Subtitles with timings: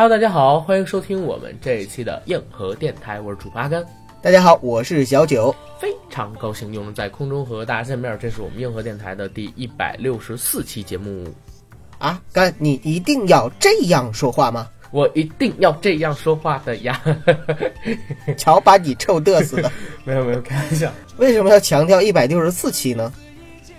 [0.00, 3.84] Hello，大家好，欢迎收听我们这一期的硬核电台，我是主播阿甘。
[4.22, 11.26] 大家好，我是小九，非常高兴又能在空中和大家见面，这是我们硬核电台的第一百六十四期节目。
[11.98, 14.68] 啊，甘，你一定要这样说话吗？
[14.92, 17.02] 我一定要这样说话的呀！
[18.38, 19.68] 瞧，把你臭嘚瑟的。
[20.06, 20.92] 没有没有，开玩笑。
[21.16, 23.12] 为什么要强调一百六十四期呢？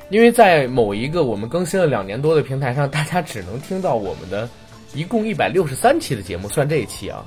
[0.10, 4.49] 因为在某一个我们更新了两年多的平台上，大家只能听到我们的
[4.93, 7.23] 一共一百六十三期的节目，算这一期啊。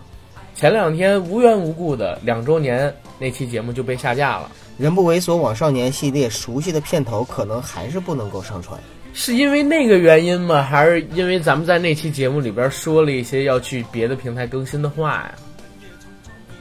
[0.54, 4.50] 前两天无缘无故的两周年那期节目就被下架了。
[4.78, 8.78] 人不猥琐往少年系列熟悉的片头可能还是不能够上传，
[9.14, 10.62] 是因为那个原因吗？
[10.62, 15.34] 还是因为咱们在那期节目里边说了一些要去别的平台更新的话呀？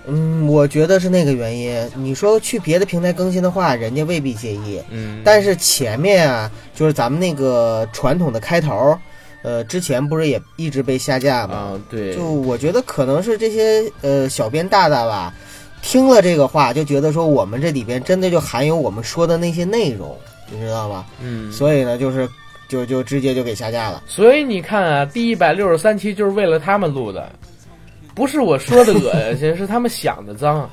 [0.07, 1.89] 嗯，我觉得是那个原因。
[1.95, 4.81] 你说去别的平台更新的话，人家未必介意。
[4.89, 8.97] 嗯，但是前面啊，就是咱们那个传统的开头，
[9.43, 11.55] 呃，之前不是也一直被下架吗？
[11.55, 15.33] 啊，对，就我觉得可能是这些呃小编大大吧，
[15.81, 20.15] 听了这个话就觉得说我们这里边真的就含有我们说的那些内容，
[20.49, 21.05] 你知道吧？
[21.21, 22.29] 嗯，所以呢，就是
[22.67, 24.03] 就就直接就给下架了。
[24.05, 27.31] 所以你看啊，第一百六十三期就是为了他们录的，
[28.13, 30.69] 不是我说的恶心， 是他们想的脏，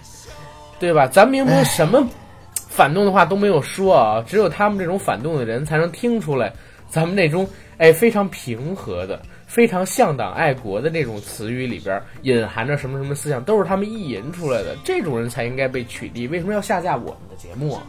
[0.78, 1.06] 对吧？
[1.06, 2.06] 咱明明什么
[2.52, 6.52] 反动的话都没有说啊，只有他们这种反动的人才能听出来，
[6.90, 14.76] 咱们那种哎非常平和的、非常向党爱国的那种词语里边隐含着什么什么思想，都是他们意淫出来的。
[14.84, 16.28] 这种人才应该被取缔。
[16.30, 17.82] 为什么要下架我们的节目啊？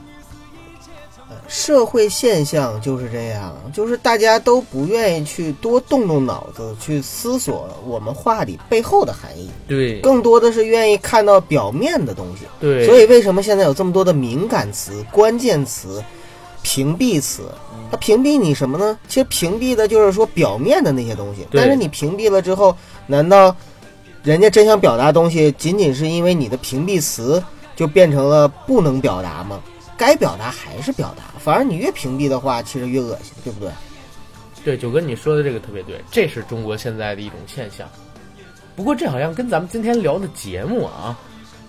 [1.48, 12.46] 社会现象就是这样，就是大家都不愿意去多动动脑子去思索我们话里背后的含义，对，更多的是愿意看到表面的东西。
[12.60, 16.04] 对，所以为什么现在有这么多的敏感词、关键词、
[16.64, 17.44] 屏蔽词？
[17.92, 18.98] 它屏蔽你什么呢？
[19.08, 21.48] 其实屏蔽的就是说表面的那些东西。
[21.52, 22.76] 但是你屏蔽了之后，
[23.08, 23.56] 难道
[24.24, 27.44] 人家真想表达的东西，仅仅是因为你的屏蔽词
[27.76, 29.60] 就变成了不能表达吗？
[29.98, 33.72] 该表达还是表达，反而你越屏蔽的话，其实越恶心，对不对？
[34.64, 37.88] 对，九哥你说的这个特别对，这是中国现在的一种现象。
[38.76, 41.18] 不过这好像跟咱们今天聊的节目啊，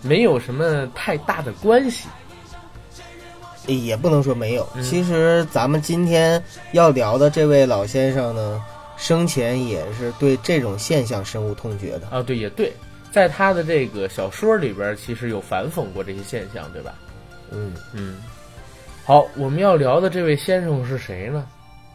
[0.02, 2.08] 没有什么太大的关系。
[3.66, 4.66] 也不能说没有。
[4.74, 8.62] 嗯其实咱们今天要聊的这位老先生呢，
[8.96, 12.06] 生前也是对这种现象深恶痛绝的。
[12.10, 12.72] 啊，对，也对，
[13.10, 16.94] 在他的这个小说里边，其实有反讽过这些现象，对吧？
[17.50, 18.18] 嗯，嗯，
[19.04, 21.46] 好，我们要聊的这位先生是谁呢？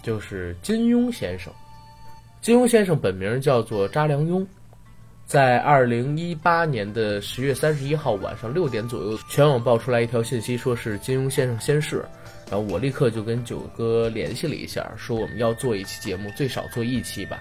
[0.02, 1.52] 就是金庸先生。
[2.42, 4.46] 金庸先生本名叫做查良镛，
[5.26, 12.06] 在二零一八年的十月三十一号晚上六点左右，全网爆出来一条信息，说是金庸先生仙逝。
[12.50, 17.40] 然后我立刻就跟九哥联系了一下，说我们要做一期节目，最少做一期吧。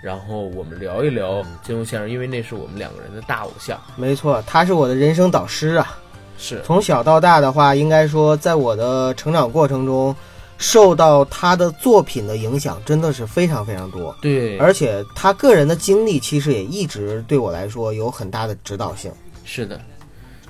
[0.00, 3.76] 然后我们聊一聊金庸先生，因为那是我们两个人的大偶像。
[3.96, 5.98] 没错，他是我的人生导师啊。
[6.38, 10.14] 是从小到大的话，应该说，在我的成长过程中，
[10.58, 14.16] 受到他的作品的影响真的是非常非常多。
[14.22, 19.12] 对，而且他个人的经历其实也一直对我来说有很大的指导性。
[19.44, 19.80] 是的，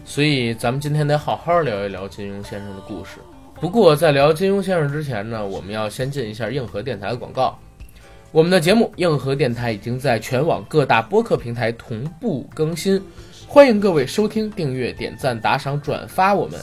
[0.05, 3.19] 所以咱们今天得好好聊一聊金庸先生的故事。
[3.61, 7.59] 不过在聊金庸先生之前呢，我们要先进一下硬核电台的广告。
[8.33, 13.03] 我们的节目硬核电台已经在全网各大播客平台同步更新，
[13.47, 16.61] 欢迎各位收听、订阅、点赞、打赏、转发我们。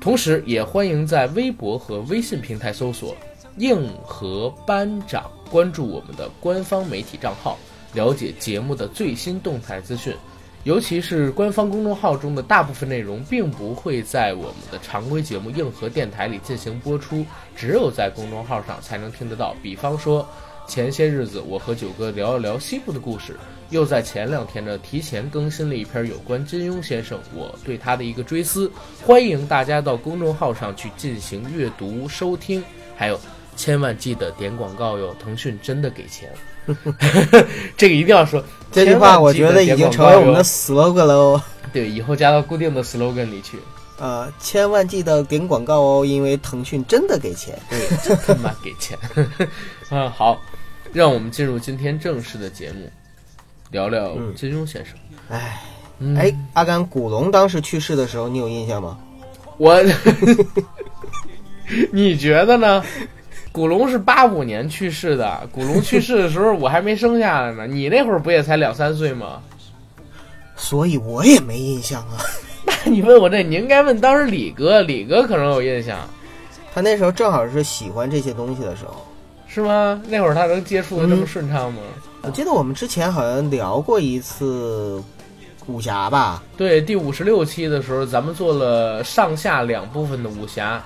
[0.00, 3.16] 同时，也欢迎在微博和微信平台搜索
[3.58, 7.58] “硬核班长”，关注我们的官方媒体账号，
[7.92, 10.14] 了解节目的最新动态资讯。
[10.62, 17.24] 尤其是官方公众号中的大部分内容，并不会在我们的常规节目硬核电台里进行播出，
[17.56, 19.54] 只有在公众号上才能听得到。
[19.62, 20.28] 比方说，
[20.66, 23.36] 前些日子我和九哥聊了聊西部的故事，
[23.70, 28.70] 又在前两天呢提前更新了一篇有关金庸先生我对他的一个追思，
[29.04, 32.62] 欢迎大家到公众号上去进行阅读收听，
[32.96, 33.18] 还有
[33.56, 36.30] 千万记得点广告哟，腾讯真的给钱，
[37.76, 38.42] 这个一定要说。
[38.72, 41.42] 这句话我觉得已经成为我们的 slogan 了哦。
[41.72, 43.58] 对，以后加到固定的 slogan 里去。
[43.98, 47.58] 呃，千万记得点广告哦，因为腾讯真的给钱。
[47.70, 48.98] 对，真他妈给钱。
[49.88, 50.38] 嗯， 好，
[50.96, 52.90] 让我们进入今天正式的节目，
[53.70, 54.94] 聊聊金庸先生。
[55.28, 55.60] 哎，
[55.98, 58.98] 嗯哎，阿甘，古龙当时去世的时候，你有印象吗？
[59.58, 59.76] 我，
[61.92, 62.82] 你觉得呢？
[63.52, 67.66] 古龙是八五年去世的，古龙去世的时候我还没生下来呢。
[67.66, 69.42] 你那会儿不也才两三岁吗？
[70.56, 72.16] 所以我也没印象啊。
[72.64, 75.98] 那你问我这，你应该问当时李哥，李哥可能有印象。
[76.72, 79.05] 他那时候正好是喜欢这些东西的时候。
[79.56, 79.98] 是吗？
[80.06, 81.80] 那会儿他能接触的这么顺畅吗？
[82.20, 85.02] 我记得我们之前好像聊过一次
[85.66, 86.42] 武侠吧？
[86.58, 90.84] 对，第五十六期的时候，咱们做了上下两部分的武侠，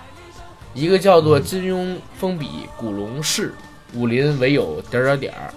[0.72, 3.52] 一个叫做金庸封笔古龙式，
[3.92, 5.50] 武林唯有点儿点儿点儿，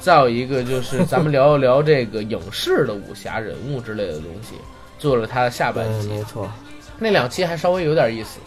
[0.00, 4.54] 再有一个就是咱们聊一聊这个影视的武侠人物之类的东西，
[4.98, 6.08] 做了他的下半嗯，集。
[6.08, 6.50] 没错。
[6.98, 8.40] 那两期还稍微有点意思。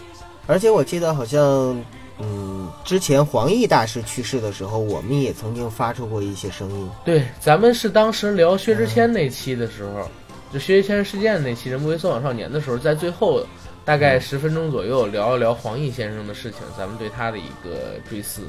[0.45, 1.80] 而且我记得好像，
[2.19, 6.89] 嗯，之前黄奕大师去世的时候，我们也曾经发出过一些声音。
[7.06, 10.10] 对，咱们是当时聊薛之谦那期的时候，
[10.51, 13.42] 就薛之谦事件那期《人不为所往少年》的时候，在最后
[13.86, 18.42] 大概十分钟左右聊一聊黄奕先生的事情，咱们对他的一个追思。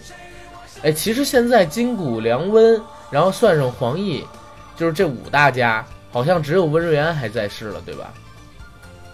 [0.82, 2.81] 哎，其实现在金谷良温，
[3.11, 4.25] 然后算上黄奕，
[4.76, 8.12] 就是这五大家，好像只有温瑞安还在世了，对吧？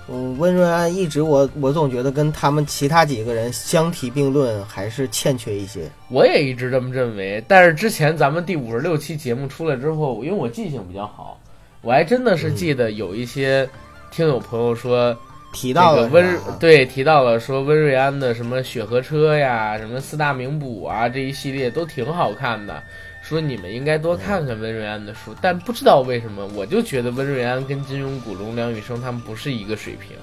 [0.08, 5.90] 嗯，温瑞安一直我我总觉得跟他们其他几个人相提并论，还是欠缺一些。
[6.08, 11.40] 我也一直这么认为，但是之前咱们第五十六期节目出来之后，因为我记性比较好，
[11.82, 13.68] 我还真的是记得有一些
[14.12, 15.16] 听友朋友说，
[15.52, 22.80] 提到了温对提到了说温瑞安的什么雪河车呀，什么四大名捕啊这一系列都挺好看的，
[23.28, 30.17] 说你们应该多看看温瑞安的书，但不知道为什么，我就觉得温瑞安跟金庸、古龙、梁羽生他们不是一个水平。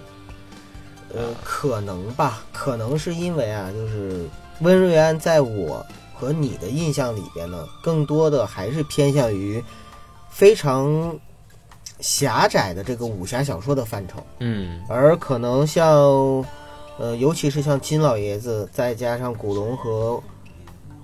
[1.13, 4.25] 呃，可能吧，可能是因为啊，就是
[4.61, 9.61] 温瑞安在我和你的印象里边呢，更多的还是偏向于
[10.31, 11.19] 非常
[11.99, 14.81] 狭窄的这个武侠小说的范畴，嗯。
[14.87, 15.85] 而可能像，
[16.97, 20.23] 呃，尤其是像金老爷子，再加上古龙和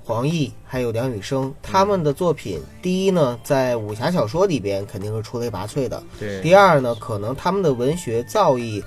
[0.09, 8.83] 黄奕，还有梁羽生，他们的作品，第一呢，在武侠小说里边肯定是出类拔萃的，对，第二呢，可能他们的文学造诣，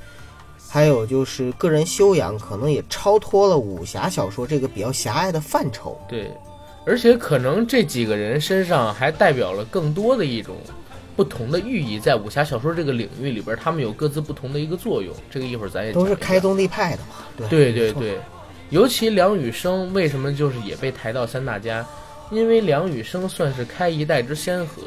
[0.68, 5.96] 还有就是个人修养，可能也超脱了武侠小说这个比较狭隘的范畴。
[6.08, 6.28] 对，
[6.84, 10.56] 而且可能这几个人身上还代表了更多的一种
[11.14, 15.14] 不同的寓意，在武侠小说这个领域里边，他们有各自不同的一个作用。
[15.30, 17.48] 这个一会儿咱也都是开宗立派的嘛，对。
[17.48, 18.18] 对对对，
[18.72, 21.84] 尤其梁羽生为什么就是也被抬到三大家？
[22.30, 24.82] 因为梁羽生算是开一代之先河。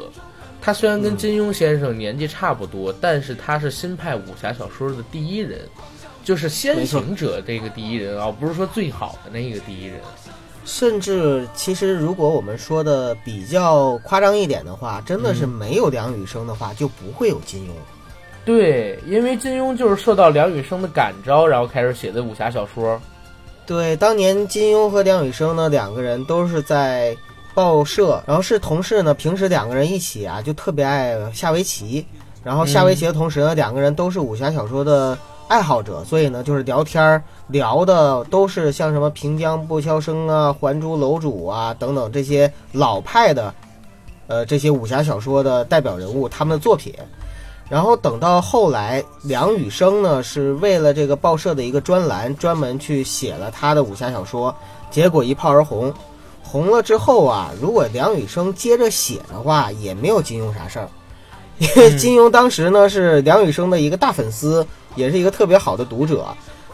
[0.60, 5.60] 他虽然跟金庸先生年纪差不多，但是他是新派武侠小说的第一人，
[6.24, 10.00] 就是先行者这个第一人啊，不是说最好的那个第一人。
[10.64, 17.70] 甚至其实如果我们说的比较夸张一点的话，真的是嗯没有梁羽生的话，就不会有金庸。
[18.44, 23.00] 对，因为金庸就是受到梁羽生的感召，然后开始写的武侠小说。
[23.66, 27.16] 对，当年金庸和梁羽生呢两个人都是在
[27.52, 29.12] 报社，然后是同事呢。
[29.12, 32.06] 平时两个人一起啊，就特别爱下围棋。
[32.44, 35.18] 然后下围棋的同时呢，两个人都是武侠小说的
[35.48, 43.52] 爱好者，所以呢，就是聊天儿聊的都是像什么平江不肖生啊、还珠楼主啊等等这些老派的，
[44.28, 46.94] 呃，这些武侠小说的代表人物他们的作品。
[47.68, 54.54] 然后等到后来，梁羽生呢是为了这个报社的一个专栏，专门去写了他的武侠小说，
[54.90, 55.92] 结果一炮而红。
[56.42, 60.88] 红了之后啊，如果梁羽生接着写的话，也没有金庸啥事儿，
[61.58, 66.24] 因为金庸当时呢是梁羽生的一个大粉丝，也是一个特别好的读者，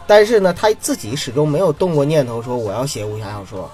[0.05, 3.67] 但是呢他自己始终没有动过念头说我要写武侠小说。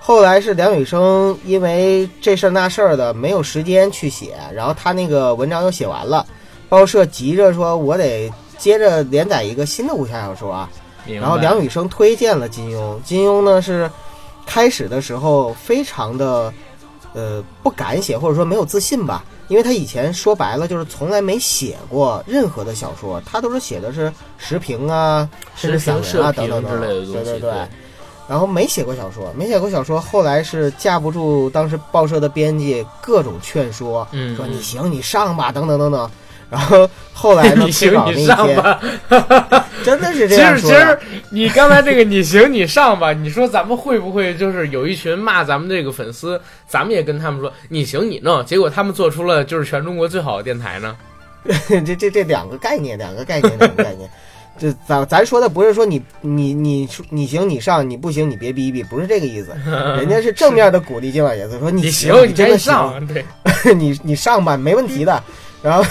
[0.00, 6.26] 后来是梁羽生因为这事儿那事儿的没有时间去写，然后他那个文章又写完了。
[6.72, 10.70] 报社急着说：“我得接着连载一个新的武侠小说啊！”
[11.04, 13.90] 然后梁羽生推荐了金庸，金庸呢是
[14.46, 16.50] 开始的时候非常的
[17.12, 27.40] 呃不敢写，或者说没有自信吧，因为他以前说白了就是从来没写过任何的小说，他都是写的是时评啊，甚至散文啊等等之类的东西对对。
[27.40, 27.52] 对。
[28.26, 34.34] 然后没写过小说，没写过小说，后来是架不住当时报社的编辑各种劝说，嗯。
[34.36, 36.10] 说你行你上吧，等等等等。
[36.52, 38.78] 然后后来呢， 你行你上天吧。
[39.82, 40.76] 真的是这样说的。
[40.76, 50.94] 实其实你刚才这个你行你上吧，你说咱们会不会就是有一群骂咱们这个粉丝，咱们也跟他们说你行你弄，结果他们做出了就是全中国最好的电台呢？
[51.68, 54.08] 这这这两个概念，两个概念，两个概念。
[54.58, 59.56] 这咱咱说的不是说你你你你行你上，你不行你别逼逼，不是这个意思。
[59.96, 63.24] 人家是正面的鼓励金老爷子说你行，你你真的上，对，
[63.74, 65.20] 你你上吧，没问题的。
[65.62, 65.84] 然后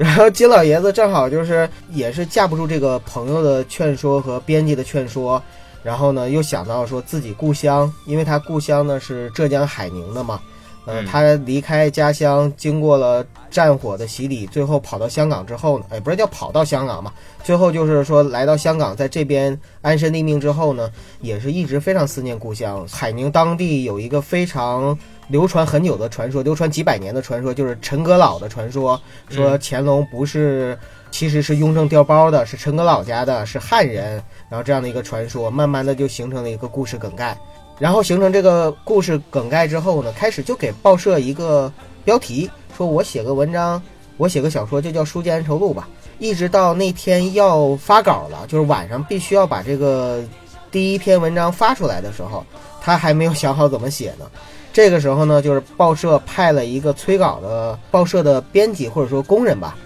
[0.00, 5.40] 然后金老爷子正好就是也是架不住这个朋友的劝说和编辑的劝说，
[5.82, 10.40] 然后呢又想到说自己故乡，因为他故乡呢是浙江海宁的嘛，
[10.86, 17.12] 呃，嗯他离开家乡，经过了战火的洗礼，最后跑到香港之后呢，哎，不是叫跑到香港嘛，
[17.44, 20.90] 最后就是说来到香港，在这边安身立命之后呢，
[21.20, 22.88] 也是一直非常思念故乡。
[22.90, 24.98] 海宁当地有一个非常
[25.30, 30.78] 流传很久的传说，流传几百年的传说，就是陈阁老的传说，说乾隆不是。
[31.12, 37.36] 其实是雍正调包的，是陈阁老家的，是汉人，然后这样的一个传说，慢慢的就形成了一个故事梗概。
[37.80, 41.70] 然后形成这个故事梗概之后呢，开始就给报社一个
[42.04, 43.82] 标题，说我写个文章，
[44.18, 45.88] 我写个小说，就叫《书剑恩仇录》吧。
[46.20, 50.22] 一直到那天要发稿了，就是晚上必须要把这个
[50.70, 52.46] 第一篇文章发出来的时候，
[52.80, 54.30] 他还没有想好怎么写呢。
[54.72, 59.76] 这个时候呢，就是报社派了一个催稿的报社的编辑或者说工人吧，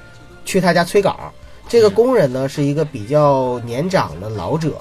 [0.45, 1.19] 去他家催稿。
[1.69, 4.75] 这个工人呢是一个比较年长的老者，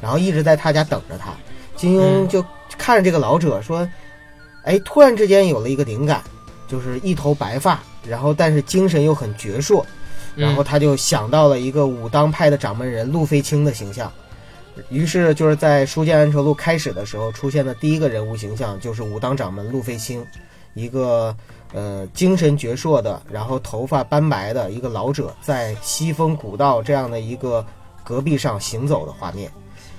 [0.00, 1.32] 然后一直在他家等着他。
[1.76, 2.44] 金庸嗯就
[2.76, 3.88] 看着这个老者说
[4.62, 6.22] ：“哎，突然之间有了一个灵感，
[6.68, 9.82] 就是一头白发，然后但是精神又很矍铄。”
[10.36, 14.12] 然后他就想到了一个武当派的掌门人路飞青的形象，
[14.90, 20.24] 于是就是在《书剑恩仇录》开始的时候出现的第一个人物形象就是武当掌门陆飞清，
[20.74, 21.34] 一个
[21.72, 27.64] 呃精神矍铄的，然后头发斑白的一个老者，在西风古道这样的一个
[28.04, 29.50] 戈壁上行走的画面，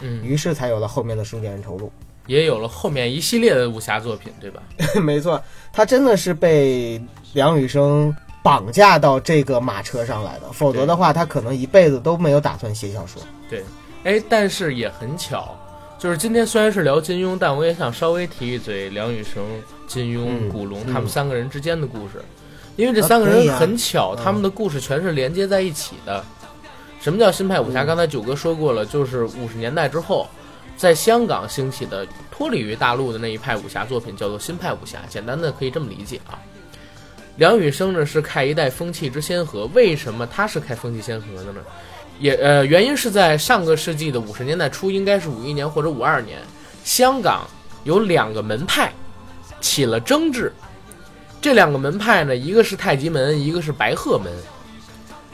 [0.01, 1.91] 嗯，于是才有了后面的《书剑恩仇录
[2.27, 4.61] 也有了后面一系列的武侠作品，对吧？》。
[5.01, 5.41] 没错，
[5.73, 7.01] 他真的是被
[7.33, 13.19] 梁羽生绑架到这个马车上来的，否则的话，他可能一辈子都没有打算写小说。
[13.49, 13.63] 对，
[14.09, 15.55] 哎，但是也很巧，
[15.99, 19.43] 就是今天虽然是聊金庸，但我也想稍微提一嘴梁羽生、
[19.85, 22.19] 金庸、嗯古龙嗯他们三个人之间的故事，
[22.75, 26.25] 因为这啊三个人很巧，嗯他们的故事全是连接在一起的。
[26.99, 27.83] 什么叫新派武侠？
[27.83, 30.27] 嗯刚才九哥说过了，就是五十年代之后，
[30.75, 34.97] 在香港兴起的脱离于大陆的那一派武侠作品，叫做新派武侠。
[35.07, 36.33] 简单的可以这么理解啊。
[37.35, 41.61] 梁羽生呢是开一代风气之先河，为什么他是开风气先河的呢？
[42.19, 46.39] 也呃，原因是在上个世纪的五十年代初，应该是五一年或者五二年，
[46.83, 47.47] 香港
[47.85, 48.91] 有两个门派
[49.61, 50.51] 起了争执。
[51.41, 54.31] 这两个门派呢，一个是太极门，一个是白鹤门。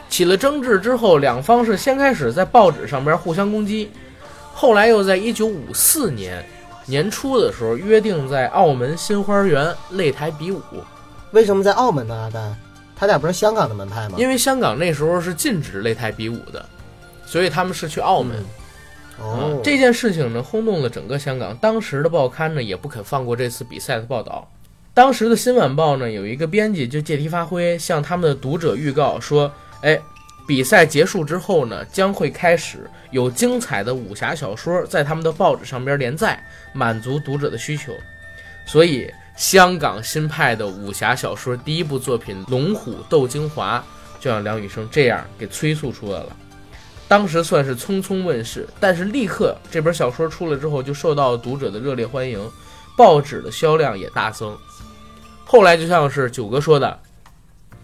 [0.07, 3.89] 起了争执之后，两方是先开始在报纸上边互相攻击，
[4.53, 6.45] 后来又在一九五四年
[6.85, 10.61] 年初的时候约定在澳门新花园擂台比武。
[11.31, 12.15] 为什么在澳门呢？
[12.15, 12.55] 阿丹，
[12.95, 14.15] 他俩不是香港的门派吗？
[14.17, 16.63] 因为香港那时候是禁止擂台比武的，
[17.25, 18.37] 所以他们是去澳门。
[19.17, 24.49] 哦啊，这件事情呢轰动了整个香港，当时的报刊呢也不肯放过这次比赛的报道。
[24.93, 29.51] 当时的《新晚报》呢有一个编辑就借题发挥，向他们的读者预告说
[29.83, 29.99] ：“哎，
[30.47, 36.41] 比赛结束之后呢，将会开始有精彩的武侠小说在他们的报纸上边连载，
[36.73, 37.93] 满足读者的需求。”
[38.67, 43.83] 所以，香港新派的武侠小说第一部作品《龙虎斗精华》
[44.23, 46.35] 就让梁羽生这样给催促出来了。
[47.07, 52.39] 当时算是匆匆问世，但是立刻这本小说出来之后，就受到读者的热烈欢迎，
[52.97, 54.57] 报纸的销量也大增。
[55.43, 56.99] 后来就像是九哥说的，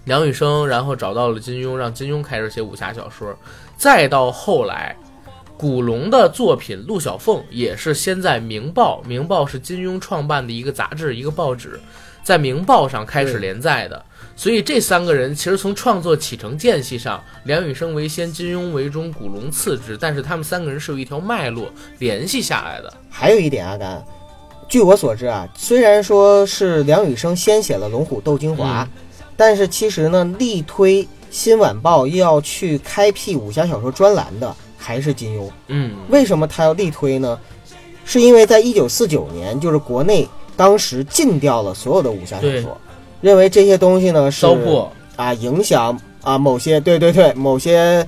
[0.05, 3.37] 梁羽生然后找到了金庸，让金庸开始写武侠小说，
[3.77, 4.97] 再到后来，
[5.55, 11.79] 古龙的作品陆小凤也是先在《明报》，《明报》是金庸创办的一个杂志，一个报纸，
[12.23, 14.05] 在《明报》上开始连载的。
[14.35, 21.67] 所以这三个人其实从创作启程间隙上，梁羽生为先，金庸为中，古龙次之，但是他们三个人是有一条脉络
[21.99, 22.91] 联系下来的。
[23.09, 24.03] 还有一点，阿甘，
[24.67, 28.83] 据我所知啊，虽然说是梁羽生先写了《龙虎斗精华》
[29.35, 35.47] 但是其实呢，力推《新晚报》要去开辟武侠小说专栏的还是金庸。
[35.67, 37.37] 嗯为什么他要力推呢？
[38.05, 40.27] 是因为在一九四九年，就是国内
[40.61, 42.79] 当时禁掉了所有的武侠小说，
[43.19, 44.45] 认为这些东西呢是
[45.15, 48.07] 啊影响啊某些对对对某些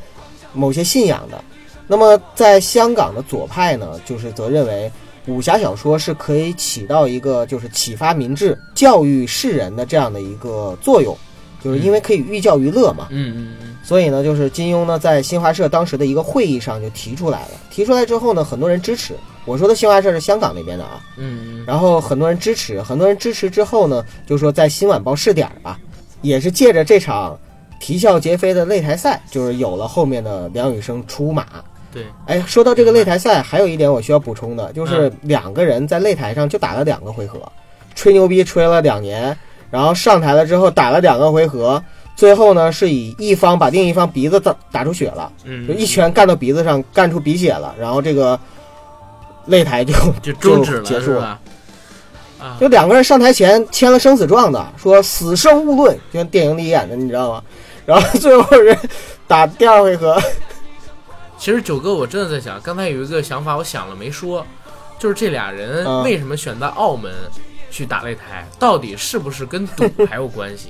[0.53, 1.43] 某些信仰的。
[1.87, 4.91] 那么在香港的左派呢，就是则认为
[5.25, 11.17] 武侠小说是可以起到一个就是启发民智、教育世人的这样的一个作用，
[11.63, 13.07] 就是因为可以寓教于乐嘛。
[13.11, 17.51] 嗯嗯嗯，所以呢，就是金庸呢在新华社当时的一个会议上就提出来了。
[17.69, 19.13] 提出来之后呢，很多人支持。
[19.45, 25.77] 我说的新华社是香港那边的啊，嗯嗯然后很多人支持，很多人支持之后呢，就说在新晚报试点吧，
[26.21, 27.37] 也是借着这场
[27.79, 31.45] 啼笑皆非的擂台赛，就是有了后面的梁羽生出马。
[31.91, 37.39] 对，哎，说到这个擂台赛，还有一点我需要补充的，就是两个人在擂台上就打了两个回合，
[37.95, 39.37] 吹牛逼吹了两年，
[39.73, 41.83] 然后上台了之后打了两个回合，
[42.15, 48.39] 最后呢是以一方把另一方鼻子打打出血了，嗯，就一拳干到鼻子上，干出鼻血了，然后这个
[49.49, 51.39] 擂台就 就终止了，结束了。
[52.59, 57.43] 就两个人上台前签了生死状的，说死生勿论，就像电影里演的，你知道吗？
[57.83, 58.77] 然后最后是
[59.27, 60.21] 打第二回合，
[61.39, 64.45] 其实九哥，我真的在想，刚才有一个想法，我想了没说，
[64.99, 67.11] 就是这俩人嗯为什么选在澳门
[67.73, 70.69] 去打擂台，到底是不是跟赌 还有关系？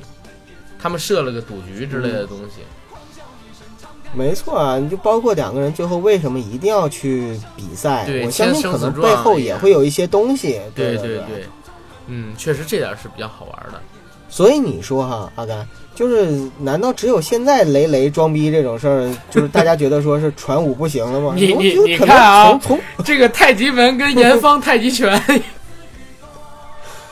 [0.82, 2.62] 他们设了个赌局之类的东西。
[4.16, 11.46] 没错啊，你就包括两个人最后为什么一定要去比赛，对我相信可能背后也会有一些东西，对对对，
[12.08, 13.82] 嗯，确实这点是比较好玩的。
[14.30, 21.34] 所以你说哈，阿甘，就是难道只有现在雷雷装逼这种事儿，就是大家觉得说是传武不行了吗？
[21.38, 25.20] 你你你看啊从从这个太极门跟严方太极拳，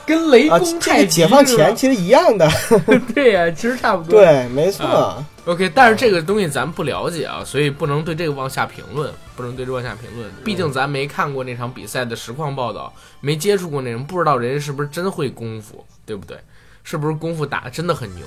[0.06, 2.50] 跟雷啊，公太极这个解放前其实一样的，
[3.14, 4.20] 对呀、其实差不多。
[4.20, 4.86] 对，没错。
[4.86, 10.30] 啊 OK，但是这个东西咱不了解啊，所以不能对这个妄下评论，不能对这个妄下评论。
[10.44, 16.38] 毕竟咱没看过那场比赛的实况报道，没接触过那人，不知道人家是不是真会功夫，对不对？
[16.84, 18.26] 是不是功夫打的真的很牛？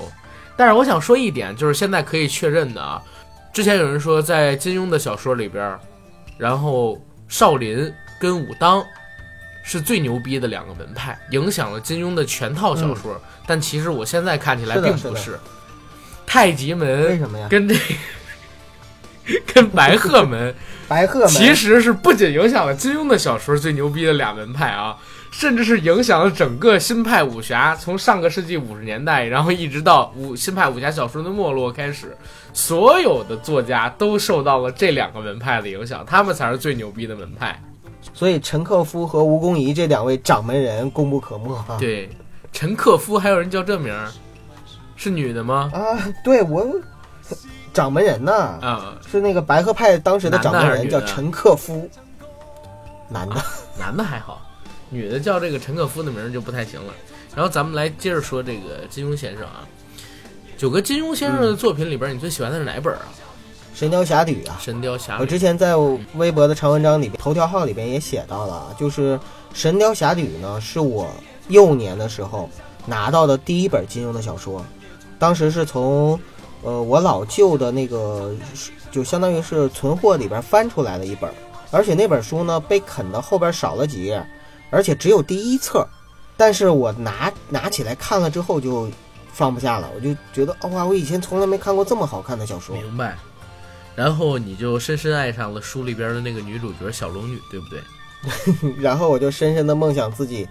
[0.56, 3.00] 但是我想说一点，就是现在可以确认的啊，
[3.52, 5.78] 之前有人说在金庸的小说里边，
[6.36, 8.84] 然后少林跟武当
[9.64, 13.20] 是最牛逼的两个门派，影响了金庸的全套小说。
[13.46, 15.36] 但其实我现在看起来并不是。
[16.26, 17.48] 太极门为门什么呀？
[17.48, 17.74] 跟这
[19.52, 20.54] 跟白鹤门
[20.88, 24.96] 白鹤门其实是不仅影响了金庸的小说最牛逼的俩门派啊，
[25.30, 32.16] 甚至是影响了整个新派武侠，从上个世纪五十年代，然后一直到武新派武侠小说的没落开始，
[32.52, 37.58] 所有的作家都受到了这两个门派的影响，他们才是最牛逼的门派。
[38.12, 41.76] 所以陈克夫和吴公仪这两位掌门人功不可没啊。
[41.78, 42.10] 对，
[42.52, 44.10] 陈克夫还有人叫这名儿，
[44.96, 45.70] 是女的吗？
[45.72, 46.66] 啊，对我
[47.72, 51.88] 掌门人呐，啊，是那个白鹤派当时的掌门人叫陈克夫，
[53.08, 53.36] 男的。
[53.76, 54.40] 男的还好，
[54.88, 56.92] 女的叫这个陈克夫的名儿就不太行了。
[57.34, 59.66] 然后咱们来接着说这个金庸先生啊，
[60.56, 63.02] 九哥金庸先生的作品里边，你最喜欢的是哪本啊？
[63.74, 65.18] 神雕侠侣啊，神雕侠侣》。
[65.20, 65.74] 我之前在
[66.14, 69.18] 微博的长文章里边，头条号里边也写到了，就是
[69.52, 71.08] 《神雕侠侣》呢，是我
[71.48, 72.48] 幼年的时候
[72.86, 74.64] 拿到的第一本金庸的小说，
[75.18, 76.18] 当时是从
[76.62, 78.32] 呃我老舅的那个，
[78.92, 81.28] 就相当于是存货里边翻出来的一本，
[81.72, 84.24] 而且那本书呢被啃的后边少了几页，
[84.70, 85.84] 而且只有第一册，
[86.36, 88.88] 但是我拿拿起来看了之后就
[89.32, 92.76] 放不下了，我就觉得哇，我以前从来没看过这么好看的小说。
[92.76, 93.16] 明白。
[93.94, 97.80] 然后你就深深爱上了书里边的那个女主角小龙女，对不对？
[98.80, 100.48] 然后我就深深的梦想自己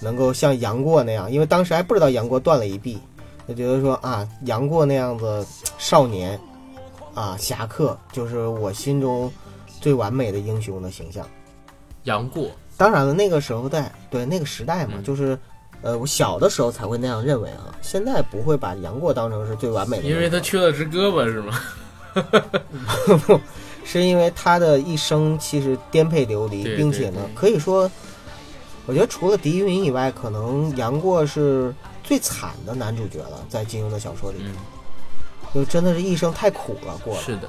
[0.00, 2.98] 能够像杨过那样，因为当时还不知道杨过断了一臂，
[3.48, 5.44] 就觉得说啊，杨过那样子
[5.76, 6.38] 少年
[7.14, 9.32] 啊侠客，就是我心中
[9.80, 11.26] 最完美的英雄的形象。
[12.04, 15.36] 杨过，当然了，那个时候在对那个时代嘛，嗯就是
[15.82, 21.60] 呃，我小的时候才会那样认为啊，现在不会把杨过当成是最完美的，因为他缺了只胳膊是吗？
[23.84, 27.90] 是因为他的一生其实颠沛流离，并且呢可以说，
[28.86, 34.54] 我觉得除了狄云以外，可能杨过是最惨的男主角了，在金庸的小说里，嗯，
[35.54, 37.48] 就真的是一生太苦了，过了，是的。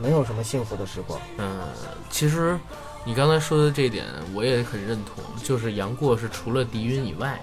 [0.00, 1.20] 没有什么幸福的时光。
[1.38, 1.62] 嗯，
[2.08, 2.56] 其实
[3.04, 5.24] 你刚才说的这一点，我也很认同。
[5.42, 7.40] 就是杨过是除了狄云以外，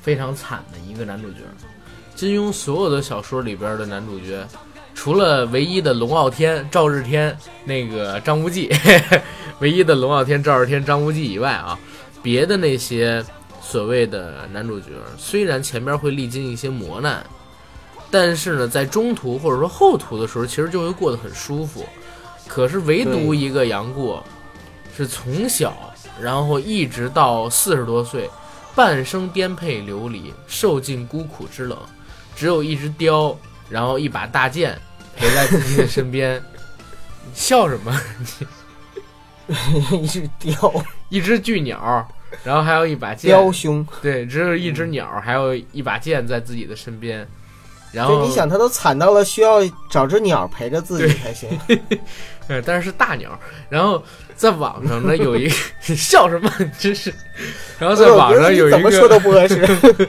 [0.00, 1.38] 非常惨的一个男主角。
[2.16, 4.44] 金庸所有的小说里边的男主角，
[4.94, 8.70] 除了唯一的龙傲天、赵日天、那个张无忌，
[9.60, 11.78] 唯一的龙傲天、赵日天、张无忌以外啊，
[12.22, 13.22] 别的那些
[13.60, 14.86] 所谓的男主角，
[15.18, 17.24] 虽然前边会历经一些磨难，
[18.10, 21.84] 但是呢，在中途或者说后途的时候，其实就会过得很舒服。
[22.46, 24.22] 可是唯独一个杨过，
[24.96, 25.74] 是从小
[26.20, 28.30] 然后一直到四十多岁，
[28.74, 31.76] 半生颠沛流离，受尽孤苦之冷，
[32.36, 33.36] 只有一只雕，
[33.68, 34.78] 然后一把大剑
[35.16, 36.42] 陪在自己的身边。
[37.34, 38.00] 笑什么？
[39.90, 40.72] 一只雕
[41.08, 42.06] 一只巨鸟，
[42.44, 47.26] 然后还有一把剑，雕兄，对，只有一只鸟，还有一把剑在自己的身边。
[47.92, 51.48] 然后你想，他都惨到了需要找只鸟陪着自己才行。
[52.48, 53.38] 呃，但是是大鸟。
[53.68, 54.02] 然后
[54.36, 55.54] 在网上呢有一个
[55.94, 56.50] 笑什么？
[56.78, 57.12] 真是。
[57.78, 60.08] 然后在网上有一个怎么说都，不合适。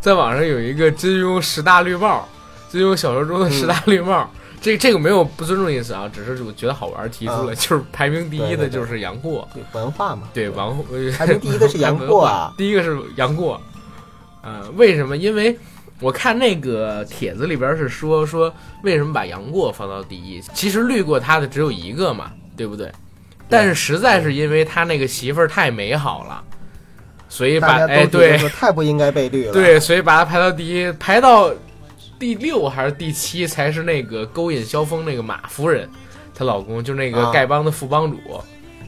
[0.00, 2.28] 在网上有一个金庸十大绿帽，
[2.74, 4.28] 金庸小说中的十大绿帽。
[4.60, 13.60] 这这个没有不尊重意思啊，只是我觉得好玩提出来，啊就是排名第一的就是杨过，对文化嘛，对王呃排名第一的是杨过啊 第一个是杨过，
[14.42, 15.18] 呃，为什么？
[15.18, 15.54] 因为
[16.00, 18.50] 我看那个帖子里边是说说
[18.82, 22.90] 为什么把杨过放到第一，其实绿过他的只有一个嘛，对不对？
[23.50, 26.42] 但是实在是因为他那个媳妇儿太美好了，
[27.28, 29.52] 所以把哎对太不应该被绿了。
[29.54, 31.52] 对，所以把他排到第一，排到
[32.24, 35.86] 第六还是第七才是那个勾引萧峰那个马夫人，
[36.34, 38.16] 她老公就是那个啊丐帮的副帮主、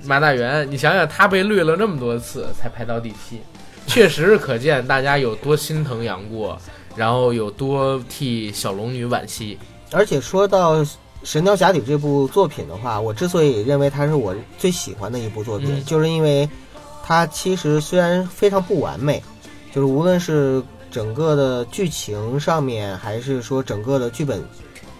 [0.06, 0.66] 马大元。
[0.70, 3.42] 你想想，他被绿了那么多次才排到第七，
[3.86, 6.58] 确实是可见大家有多心疼杨过，
[6.96, 9.58] 然后有多替小龙女惋惜。
[9.92, 10.82] 而且说到
[11.22, 16.48] 《神雕侠侣》这部作品的话，我之所以认为它是我最喜欢的一部作品，嗯就是因为
[17.04, 19.22] 它其实虽然非常不完美，
[19.74, 20.62] 就是无论是
[20.96, 24.42] 整个的剧情上面，还是说整个的剧本，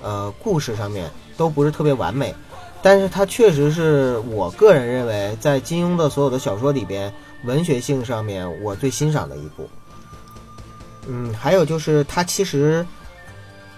[0.02, 2.35] 呃，故事上面都不是特别完美，
[2.82, 7.11] 但是它确实是我个人认为在金庸的所有的小说里边，
[7.46, 9.66] 文学性上面我最欣赏的一部。
[11.06, 12.87] 嗯，还有就是它其实，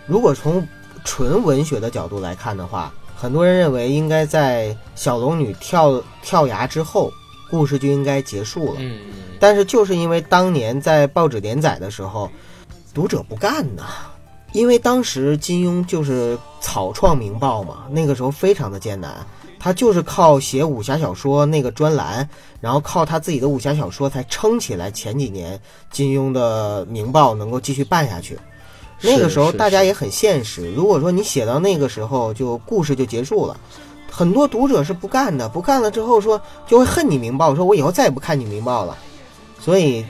[0.05, 0.67] 如果从
[1.05, 7.13] 纯文学的角度来看的话，很多人认为应该在小龙女跳跳崖之后，
[7.51, 8.77] 故事就应该结束了。
[8.79, 8.99] 嗯，
[9.41, 12.31] 但是就是因为当年在报纸连载的时候，
[12.95, 13.85] 读者不干呐，
[14.53, 19.27] 因为当时金庸就是草创《明报》嘛，那个时候非常的艰难，
[19.59, 22.29] 他就是靠写武侠小说那个专栏，
[22.61, 28.39] 然后靠他自己的武侠小说才撑起来前几年金庸的《明报》能够继续办下去。
[29.01, 33.57] 那个时候大家也很现实，如果说你写到那个时候就故事就结束了。
[34.19, 38.99] 很多读者是不干的，不干了之后说就会恨你《明报》，说我以后再也不看你《明报》了。
[39.61, 40.05] 所以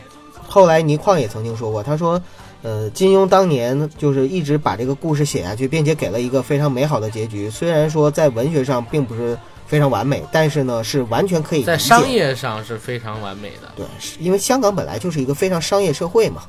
[0.46, 2.18] 后来倪匡也曾经说过，他说，
[2.62, 7.50] 呃，金庸当年就是一直把这个故事写下去，并且给了一个非常美好的结局。
[7.50, 13.70] 虽然说在文学上并不是非常完美，但是呢是完全可以在商业上是非常完美的。
[13.76, 13.84] 对，
[14.18, 16.44] 因为香港本来就是一个非常商业社会嘛，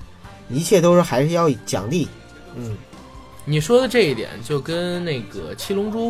[0.48, 2.08] 一切都是还是要奖励。
[2.56, 2.78] 嗯，
[3.44, 6.08] 你说的这一点就跟那个《七龙珠》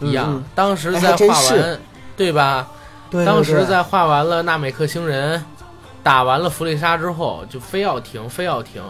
[0.00, 1.80] 一样，当时哎在画完，
[2.16, 2.68] 对吧？
[3.10, 5.44] 对当时在画完了纳美克星人，
[6.02, 8.82] 打完了弗利沙之后，就非要停，非要停，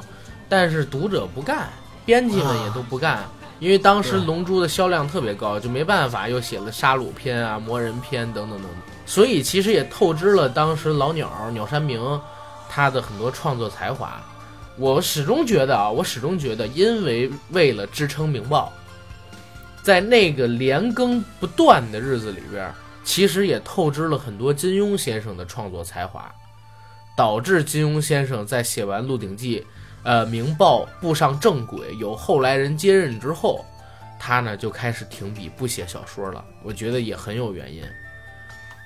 [0.48, 1.68] 但是读者不干，
[2.06, 3.24] 编辑们也都不干，
[3.58, 8.72] 因为当时《龙珠》的销量特别高，就没办法，又写了杀戮篇啊、魔人篇等等等等，
[9.04, 12.20] 所以其实也透支了当时老鸟鸟山明
[12.68, 14.20] 他的很多创作才华。
[14.76, 18.72] 我始终觉得啊，我始终觉得，因为为了支撑《明报》，
[19.84, 22.72] 在那个连更不断的日子里边，
[23.04, 26.34] 其实也透支了很多金庸先生的创作才华，
[27.14, 29.60] 导致金庸先生在写完《鹿鼎记》，
[30.02, 33.62] 呃，《明报》步上正轨，有后来人接任之后，
[34.18, 36.42] 他呢就开始停笔不写小说了。
[36.62, 37.82] 我觉得也很有原因，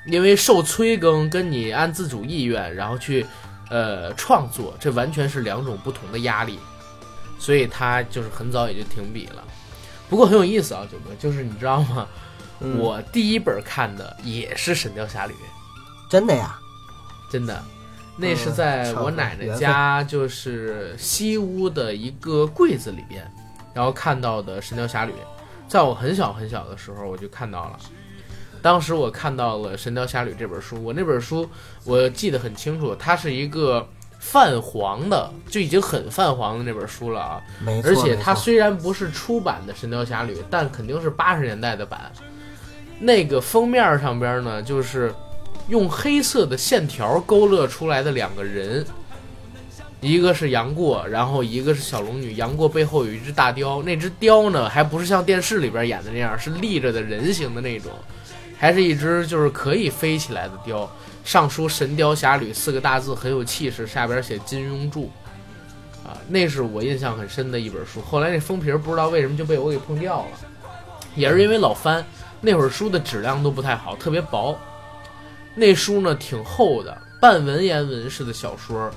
[0.07, 3.25] 因为受催更跟你按自主意愿然后去，
[3.71, 6.59] 呃，创作，这完全是两种不同的压力，
[7.39, 9.45] 所以他就是很早也就停笔了。
[10.09, 12.07] 不过很有意思啊，九哥，就是你知道吗？
[12.61, 15.33] 嗯我第一本看的也是《神雕侠侣》，
[16.11, 16.59] 真的呀，
[17.31, 17.63] 真的，
[18.17, 23.31] 那是在我奶奶家，就是西屋的一个柜子里边，
[23.73, 25.13] 然后看到的《神雕侠侣》。
[25.69, 27.79] 在我很小很小的时候，我就看到了。
[28.61, 31.49] 当时我看到了《神雕侠侣》这本书，我那本书
[31.85, 33.89] 我记得很清楚，它是一个
[34.31, 37.41] 泛黄的，就已经很泛黄的那本书了啊。
[37.65, 37.91] 没错。
[37.91, 42.13] 而且它虽然不是出版的《神雕侠侣》，但肯定是八十年代的版。
[43.01, 45.15] 那个封面上边呢，就是
[45.69, 48.85] 用黑色的线条勾勒出来的两个人，
[50.01, 52.37] 一个是杨过，然后一个是小龙女。
[52.37, 57.93] 杨过背后有一只大雕，那只雕呢，还不是像电视里边演的那样，是立着的人形的那种，
[58.59, 60.91] 还是一只就是可以飞起来的雕。
[61.29, 65.03] 上书“神雕侠侣”四个大字，很有气势，下边写金庸著。
[66.03, 68.01] 啊，那是我印象很深的一本书。
[68.01, 70.31] 后来那封皮儿不知道为什么就被我给碰掉了，
[71.17, 72.03] 也是因为老翻，
[72.41, 74.59] 那会儿书的质量都不太好，特别薄。
[75.55, 78.91] 那书呢挺厚的，半文言文式的小说，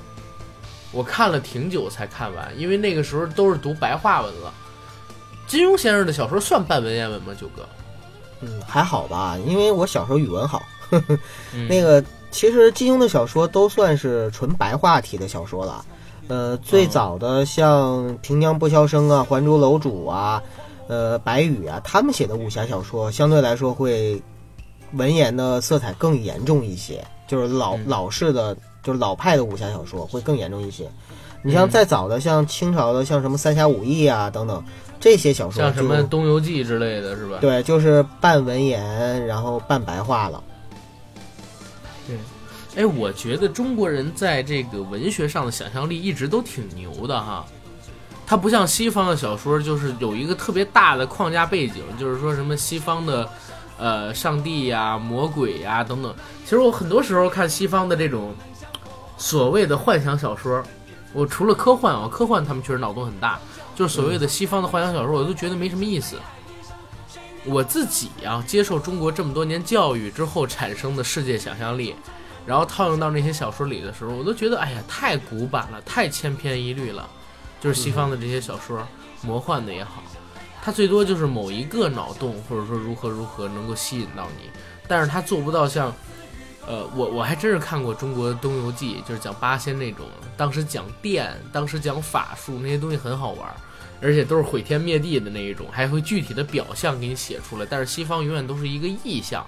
[0.94, 4.54] 我看了挺久才看完，因为那个时候都是读白话文了。
[5.48, 7.36] 金庸先生的小说算半文言文吗？
[7.38, 7.68] 九哥？
[8.40, 10.64] 嗯，还好吧，因为我小时候语文好。
[11.54, 15.86] 嗯那个其实金庸的小说都算是纯白话体的小说了。
[16.28, 20.42] 呃，最早的像《平江不肖生》啊，《还珠楼主》啊，
[20.88, 24.22] 呃，白羽啊，他们写的武侠小说相对来说会
[24.94, 30.90] 文言的色彩更严重一些，就是老、嗯老式的，就是老派的武侠小说会更严重一些。
[31.44, 34.64] 你像嗯再早的，像清朝的，像什么《三侠五义》啊等等
[35.02, 37.40] 这些小说，像什么《东游记》之类的是吧？
[37.42, 40.42] 对，就是半文言，然后半白话了。
[42.76, 47.46] 哎，我觉得中国人在这个文学上的想象力一直都挺牛的哈。
[48.26, 53.30] 它不像西方的小说，就是有一个特别大的框架背景，就是说什么西方的，
[53.78, 56.16] 呃，上帝呀、魔鬼呀等等。
[56.46, 58.34] 其实我很多时候看西方的这种
[59.18, 60.64] 所谓的幻想小说，
[61.12, 63.38] 我除了科幻啊，科幻他们确实脑洞很大，
[63.76, 66.16] 就是所谓的西方的幻想小说，我都觉得没什么意思。
[67.44, 71.96] 我自己啊，接受中国这么多年教育之后产生的世界想象力，
[72.46, 77.10] 然后套用到那些小说里的时候，我都觉得哎呀，太古板了，太千篇一律了。
[77.60, 78.84] 就是西方的这些小说，
[79.22, 80.02] 魔幻的也好，
[80.64, 84.50] 它最多就是某一个脑洞，或者说如何如何能够吸引到你，
[84.88, 85.94] 但是它做不到像，
[86.66, 93.56] 呃，我我还真是看过中国的《东游记》，就是讲八仙那种，当时讲电，当时讲法术那些东西很好玩，
[94.02, 97.68] 而且都是毁天灭地的那一种，还会具体的表象给你写出来。
[97.70, 99.46] 但是西方永远都是一个意象，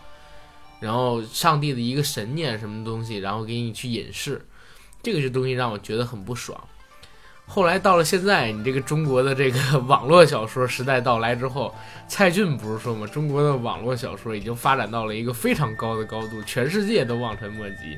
[0.84, 4.46] 然后上帝的一个神念什么东西，然后给你去隐示，
[5.02, 6.62] 这个是东西让我觉得很不爽。
[7.46, 11.74] 后来到了现在，你这个中国的这个网络小说时代到来之后，
[12.08, 13.08] 蔡骏不是说吗？
[13.08, 17.98] 中国的网络小说已经发展到了一个非常高的高度，全世界都望尘莫及。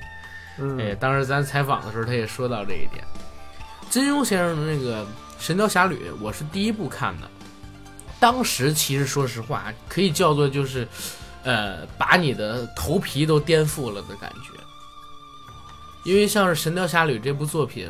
[0.60, 3.04] 嗯，哎，当时咱采访的时候，他也说到这一点。
[3.90, 5.04] 金庸先生的那个
[5.40, 7.30] 《神雕侠侣》，我是第一部看的。
[8.20, 10.88] 当时其实说实话，可以叫做就是，
[11.46, 14.52] 呃，把你的头皮都颠覆了的感觉。
[16.04, 17.90] 因为像是《神雕侠侣》这部作品，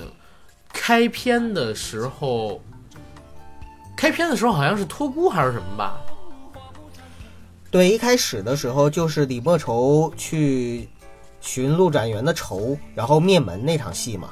[0.72, 2.62] 开篇的时候，
[3.98, 5.98] 开篇的时候好像是托孤还是什么吧？
[7.72, 10.88] 对，一开始的时候就是李莫愁去
[11.42, 14.30] 寻陆展元的仇，然后灭门那场戏嘛。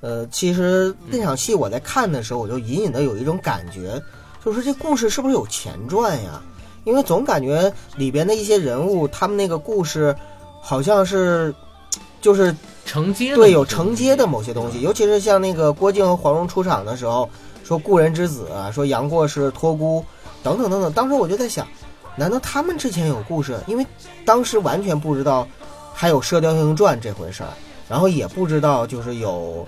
[0.00, 4.02] 呃，其实那场戏我在看的时候，我就隐隐的有一种感觉，
[4.42, 6.42] 就是这故事是不是有前传呀？
[6.84, 10.14] 因为总感觉里边的一些人物，他们那个故事
[10.60, 11.54] 好像是，
[12.20, 17.28] 就是承接对有承接的某些东西，尤其是像那个郭靖和黄蓉出场的时候，
[17.64, 20.04] 说故人之子啊，说杨过是托孤，
[20.42, 20.92] 等等等等。
[20.92, 21.66] 当时我就在想，
[22.16, 23.58] 难道他们之前有故事？
[23.66, 23.86] 因为
[24.24, 25.46] 当时完全不知道
[25.94, 27.50] 还有《射雕英雄传》这回事儿，
[27.88, 29.66] 然后也不知道就是有，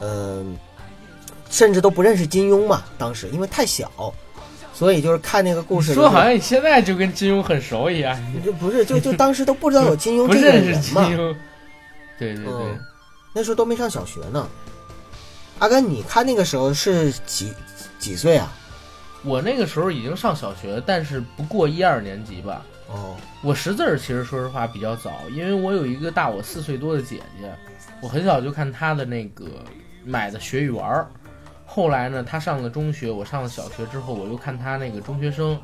[0.00, 0.56] 嗯、
[1.50, 2.82] 甚至都不认识金庸嘛。
[2.96, 3.90] 当时因为太小，
[4.78, 11.10] 所以就是看那个故事说好像你现在就跟金庸很熟一样，就不是就就当时都不知道有金庸 不这个认识金人嘛。
[11.10, 11.36] 庸。
[12.16, 12.54] 对对对。
[12.54, 12.78] 嗯
[13.34, 14.48] 那时候都没上小学呢。
[15.58, 17.52] 阿甘，你看那个时候是几
[17.98, 18.52] 几岁啊？
[19.22, 22.64] 我那个时候已经上小学，但是不过一二年级吧。
[22.88, 27.52] 哦，我识字儿其实说实话比较早，因为我有一个大我四岁多的姐姐，
[28.00, 29.44] 我很小就看她的那个
[30.04, 31.06] 买的学语玩儿。
[31.70, 35.56] 后来呢，他上了中学，我上了小学之后，我又看他那个中学生。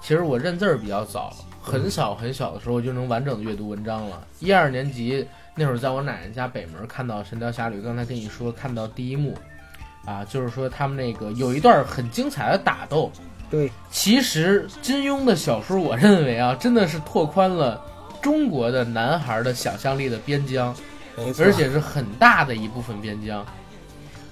[0.00, 1.32] 其实我认字儿比较早，
[1.62, 4.22] 很小很小的时候就能完整的阅读文章了。
[4.38, 9.34] 一二年级那会儿，在我奶奶家北门看到《神雕侠侣》，刚才跟你说看到第一幕，
[10.04, 13.10] 啊，就是说他们那个有一段很精彩的打斗，
[13.50, 17.82] 对，其实金庸的小说，我认为啊，真的是拓宽了
[18.20, 20.76] 中国的男孩的想象力的边疆，
[21.16, 23.42] 而且是很大的一部分边疆。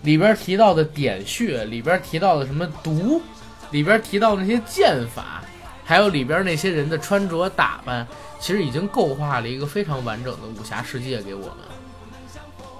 [0.02, 3.22] 里边提到的点穴，里边提到的什么毒，
[3.70, 5.42] 里边提到的那些剑法，
[5.84, 8.06] 还有里边那些人的穿着打扮，
[8.40, 11.56] 其实已经构画了一个非常完整的武侠世界给我们。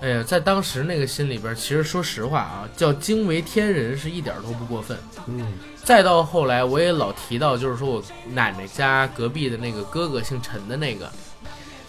[0.01, 4.99] 哎呀，在当时那个心里边，其实说实话啊，叫惊为天人是一点都不过分。
[5.29, 5.53] 嗯，
[5.85, 11.09] 再到后来，我也老提到，就是说我奶奶家隔壁的那个哥哥姓陈的那个，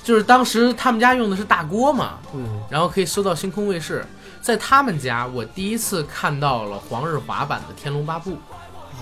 [0.04, 4.06] 就是当时他们家用的是大锅嘛，嗯，然后可以搜到星空卫视。
[4.43, 8.32] 在他们家，我第一次看到了黄日华版的《天龙八部》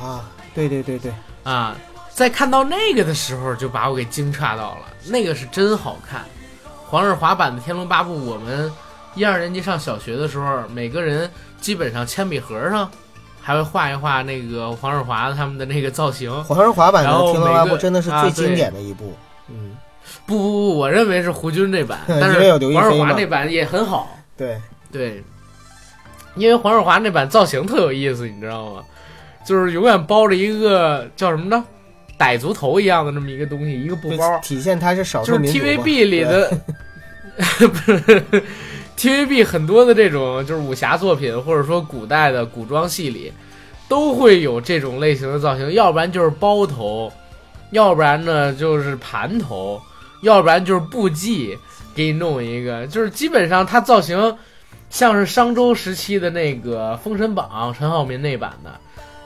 [0.06, 1.12] 啊，对对对对，
[1.44, 1.76] 啊，
[2.14, 6.24] 在看到那个的时候，就把我给惊诧到了，那个是真好看。
[6.86, 8.72] 黄日华版的《天龙八部》，我们
[9.16, 11.28] 一二年级上小学的时候，每个人
[11.60, 12.88] 基本上铅笔盒上
[13.42, 16.32] 还会画一画那个黄日华他们的那个造型。
[16.44, 19.16] 黄日华版的《天龙八部真的是最经典的一部。
[19.48, 19.76] 嗯，
[20.28, 22.40] 不不不，我认为是胡军这版， 但是
[22.76, 24.08] 黄日华那版也很好。
[24.38, 25.24] 对，对，
[26.36, 28.84] 因为黄日华那版造型特有意思，你知道吗？
[29.46, 31.64] 就是永远包着一个叫什么呢？
[32.20, 36.62] 傣族头一样的那么一个东西，一个布包，体现他是少就是数民族嘛 TVB 里的，
[37.58, 38.24] 不是
[38.96, 43.34] TVB 很多的这种就是武侠作品，或者说古代的古装戏里，
[43.90, 47.12] 都会有这种类型的造型，要不然就是包头，
[47.72, 49.82] 要不然呢就是盘头，
[50.22, 51.58] 要不然就是布髻，
[51.96, 54.38] 给你弄一个，就是基本上它造型
[54.92, 58.80] 像是商周时期的那个《封神榜》陈浩民那版的，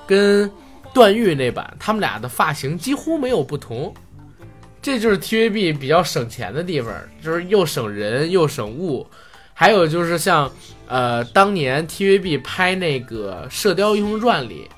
[0.05, 0.49] 跟
[0.93, 3.93] 段誉那版，他们俩的发型几乎没有不同。
[4.79, 9.05] 这就是 TVB 比较省钱的地方，就是又省人又省物。
[9.55, 10.51] 还有就是像
[10.87, 14.69] 呃，当年 TVB 拍那个《射雕英雄传》里，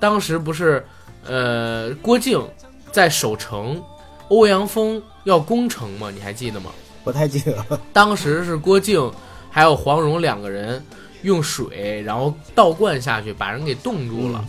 [0.00, 0.82] 当时不是
[1.26, 2.42] 呃郭靖
[2.90, 3.82] 在守城，
[4.28, 6.10] 欧阳锋要攻城吗？
[6.10, 6.70] 你还记得吗？
[7.04, 7.80] 不太记得了。
[7.92, 9.12] 当时是郭靖
[9.56, 10.84] 还有黄蓉两个人
[11.22, 14.44] 用水，然后倒灌下去，把人给冻住了。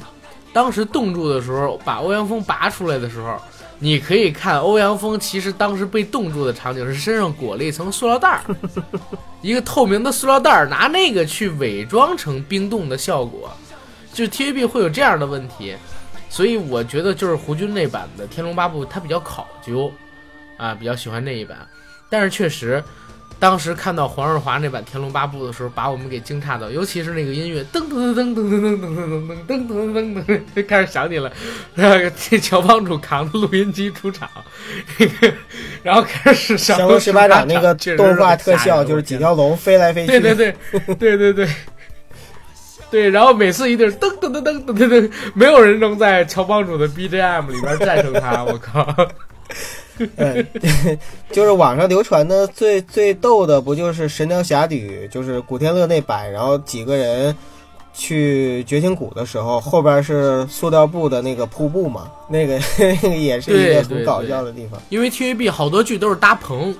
[0.51, 3.41] 当时冻住的时候，把欧阳锋拔出来的时候，
[3.79, 8.43] 你可以看 欧阳锋其实当时被冻住的场景是身上裹了一层塑料袋儿，
[9.41, 13.49] 一个透明的塑料袋儿，拿那个去伪装成冰冻的效果，
[14.13, 15.73] 就 TVB 会有这样的问题，
[16.29, 19.89] 所以我觉得就是胡军那版的《天龙八部》它比较考究，
[20.57, 21.65] 啊，比较喜欢那一版，
[22.09, 22.83] 但是确实。
[23.39, 31.31] 当时看到黄日华那版《天龙八部》的时候，把我们给惊诧到，尤其是那个音乐噔噔噔噔噔噔噔噔噔噔噔噔噔，就开始响起了。
[31.75, 34.27] 那个乔帮主扛着录音机出场，
[35.83, 40.19] 然后开始降龙十八掌那个动画特效，就是几条龙飞来飞去。
[40.19, 40.55] 对对对
[40.95, 41.47] 对对对
[42.89, 48.83] 对，然后每次一定噔噔噔噔噔噔噔，没有人能在乔帮主的 BGM 里边战胜他，我靠！
[50.15, 50.47] 嗯，
[51.31, 57.35] 就是网上流传的最最逗的，不就是《神雕侠侣》，就是古天乐那版，然后几个人
[57.93, 62.11] 去绝情谷的时候，后边是塑料布的那个瀑布嘛？
[62.29, 64.79] 那个 那个也是一个很搞笑的地方。
[64.89, 66.75] 因为 TVB 好多剧都是搭棚，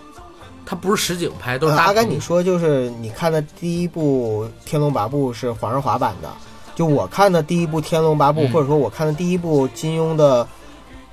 [0.65, 1.87] 它不是实景拍，都是搭棚。
[1.87, 6.29] 阿甘，你说就是你看的第一部《天龙八部》是黄日华版的，
[6.75, 10.47] 就我看的第一部《天龙八部》，或者说我看的第一部金庸的。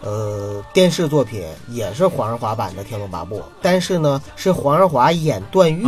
[0.05, 5.87] 呃，电视作品也是黄日华版的《天龙八部》，但是呢，是黄日华演段誉，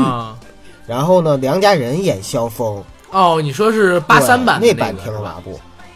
[0.86, 2.82] 然后呢，梁家仁演萧峰。
[3.10, 5.52] 哦，你说是八三版那版《天龙八部》？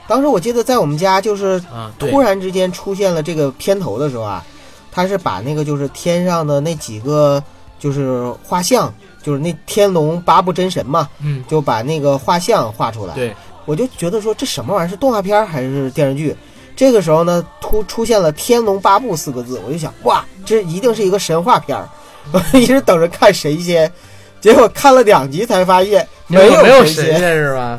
[0.06, 1.62] 当时我记得在我们家就是
[1.98, 4.44] 突然之间出现了这个片头的时候啊，
[4.92, 7.42] 他是把那个就是天上的那几个
[7.78, 13.14] 就是画像，就是那天龙八部真神嘛，嗯，就把那个画像画出来。
[13.14, 16.36] 对，我就觉得说这什么玩意儿是动画片还是电视剧？
[16.80, 21.86] 这个时候呢，突出现了“天龙八部”四个字，我就想，哇，这一定是一个神话片儿。
[22.32, 23.92] 我一直等着看神仙，
[24.40, 27.78] 结果看了两集才发现没有没有神仙是吧？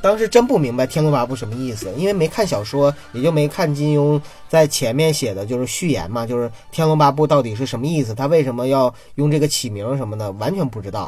[0.00, 11.02] 当时真不明白“天龙八部”什么意思，因为没看小说，也就没看金庸在前面写的就是序言嘛，就是“天龙八部”到底是什么意思，他为什么要用这个起名什么的，完全不知道。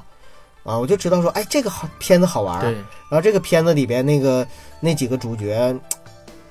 [0.62, 2.61] 啊，我就知道说，哎，这个好片子好玩。
[2.61, 2.70] 对。
[2.70, 4.46] 然后这个片子里边那个
[4.78, 5.76] 那几个主角。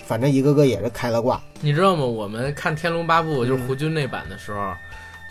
[0.05, 2.03] 反正一个个也是开了挂，你知道吗？
[2.03, 4.73] 我们看《天龙八部》就是胡军那版的时候，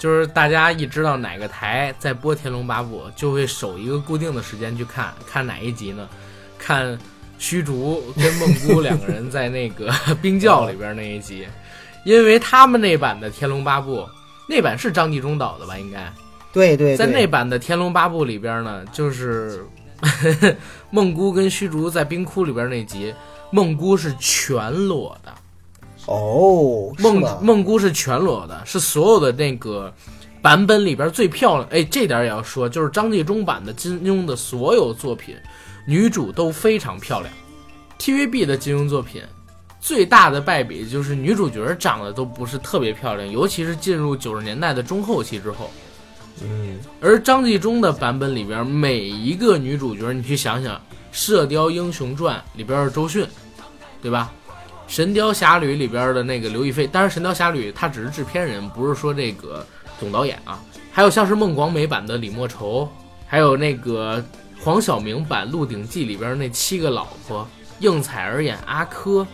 [0.01, 5.13] 就是大家一知道哪个台在播《天龙八部》，就会守一个固定的时间去看。
[5.27, 6.09] 看哪一集呢？
[6.59, 6.99] 看
[7.39, 11.47] 虚竹跟梦姑两个人在那个 冰窖里边那一集，
[12.05, 13.99] 因为他们那版的《天龙八部》，
[14.49, 15.79] 那版是张纪中导的吧？
[15.79, 16.11] 应该。
[16.53, 16.97] 对对。
[16.97, 19.65] 在那版的《天龙八部》里边呢，就是
[20.91, 23.15] 孟姑跟虚竹在冰窟里边那集。
[23.53, 25.33] 孟姑是全裸的，
[26.07, 29.93] 哦，梦梦姑是全裸的，是所有的那个
[30.41, 31.69] 版本里边最漂亮。
[31.71, 35.37] 哎，这点也要说，就是张纪中版的金庸的所有作品，
[35.87, 37.33] 女主都非常漂亮。
[37.99, 39.23] TVB 的金庸作品
[39.81, 45.71] 最大的败笔就是女主角长得都不是特别漂亮，尤其是进入九十年代的中后期之后。
[46.43, 50.75] 嗯，而张纪中的版本里边每一个女主角，你去想想，
[51.13, 53.25] 《射雕英雄传》里边的周迅。
[54.03, 54.31] 对吧？
[54.95, 59.65] 《神雕侠侣》里边的那个刘亦菲，当然《神雕侠侣》他只是制片人，不是说这个
[59.99, 60.61] 总导演啊。
[60.91, 62.87] 还有像是孟广美版的李莫愁，
[63.27, 64.23] 还有那个
[64.61, 69.27] 黄晓明版《鹿鼎记》里边那七个老婆，应采儿演阿珂，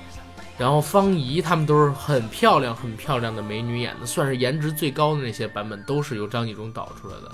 [0.57, 7.33] 然后方怡他们都是很漂亮、很漂亮的美女演的，算是颜值最高的那些版本，都是由张纪中导出来的。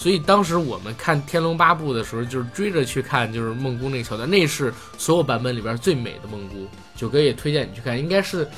[0.00, 6.66] 所以当时我们看《天龙八部》的时候，就是追着去看，就是梦姑那个桥段，那是所有版本里边最美的梦姑。
[6.96, 8.48] 九哥也推荐你去看，应该是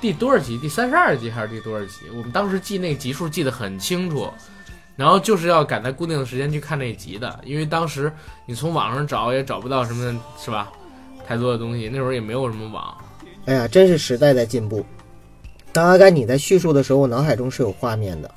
[0.00, 0.56] 第多少集？
[0.58, 2.06] 第三十二集还是第多少集？
[2.16, 4.30] 我们当时记那集数记得很清楚，
[4.94, 8.12] 然后就是要赶在固定的时间去看那集的，因为当时
[8.46, 10.70] 你从网上找也找不到什么，是吧？
[11.26, 12.96] 太多的东西，那会儿也没有什么网。
[13.46, 14.86] 哎呀，真是时代在进步。
[15.72, 18.32] 当阿甘你在叙述的时候，我脑海中是有画面的。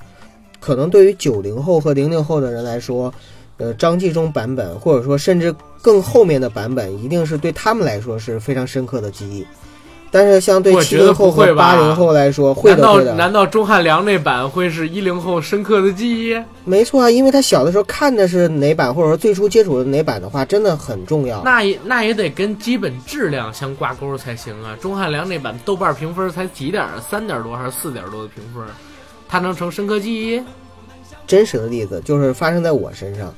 [0.66, 3.14] 可能对于九零后和零零后的人来说，
[3.58, 9.46] 呃，张纪中版本，或者说甚至更后面的版本，一定是对他们来说是非常深刻的记忆。
[10.10, 13.14] 但是，相对七零后和八零后来说，会的会的。
[13.14, 16.36] 难道钟汉良那版会是一零后深刻的记忆？
[16.64, 21.42] 没错啊，因为他小的时候看的是哪版，或者说最初接触的哪版的话，真的很重要。
[21.44, 24.76] 那也那也得跟基本质量相挂钩才行啊。
[24.80, 26.84] 钟汉良那版豆瓣评分才几点？
[27.08, 28.64] 三点多还是四点多的评分？
[29.28, 30.42] 它能成深刻记忆？
[31.26, 33.34] 真实的例子就是发生在我身上，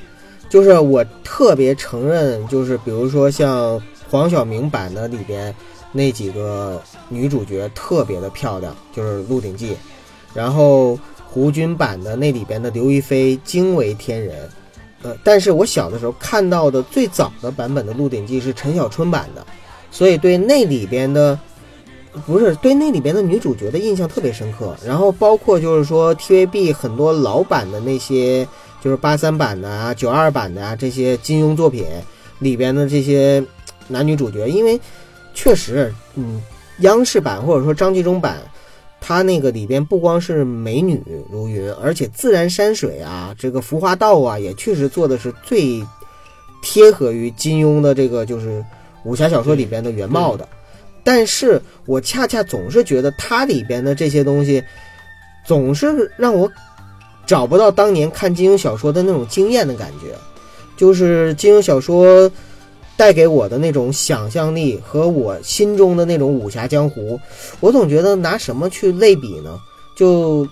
[0.49, 3.81] 就是我特别承认，就是比如说像
[4.11, 5.55] 黄晓明版的里边
[5.93, 9.73] 那几个女主角特别的漂亮，就是《鹿鼎记》，
[10.35, 14.49] 然后胡军版的那里边的刘亦菲惊为天人。
[15.03, 19.47] 呃，但是我小的时候看到的最早的版本的《鹿鼎记》是陈小春版的，
[19.91, 21.39] 所以对那里边的
[22.27, 24.77] 不是对那里边的女主角的印象特别深刻。
[24.85, 28.47] 然后包括就是说 TVB 很多老版的那些，
[28.81, 31.85] 就是八三版的啊、九二版的啊这些金庸作品
[32.39, 33.45] 里边的这些
[33.87, 34.81] 男女主角，因为
[35.35, 36.43] 确实，嗯，
[36.81, 38.39] 央视版或者说张纪中版。
[39.01, 41.01] 它那个里边不光是美女
[41.31, 45.81] 如云，而且自然山水啊，这个服化道啊，也确实做的是最
[46.63, 48.63] 贴合于金庸的这个就是
[49.05, 50.49] 武侠小说里边的原貌的。
[51.09, 54.63] 但是我恰恰总是觉得它里边的这些东西，
[55.47, 56.53] 总是让我
[57.27, 60.15] 找不到当年看金庸小说的那种惊艳的感觉，
[60.77, 62.31] 就是金庸小说。
[62.99, 67.17] 带给我的那种想象力和我心中的那种武侠江湖，
[67.61, 69.57] 我总觉得拿什么去类比呢？
[69.97, 70.45] 就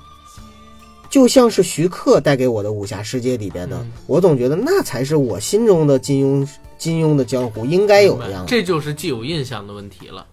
[1.11, 6.49] 就像是徐克带给我的武侠世界里边的，我总觉得那才是我心中的金庸
[6.79, 8.49] 金庸的江湖应该有的样子。
[8.49, 10.25] 这就是既有印象的问题了。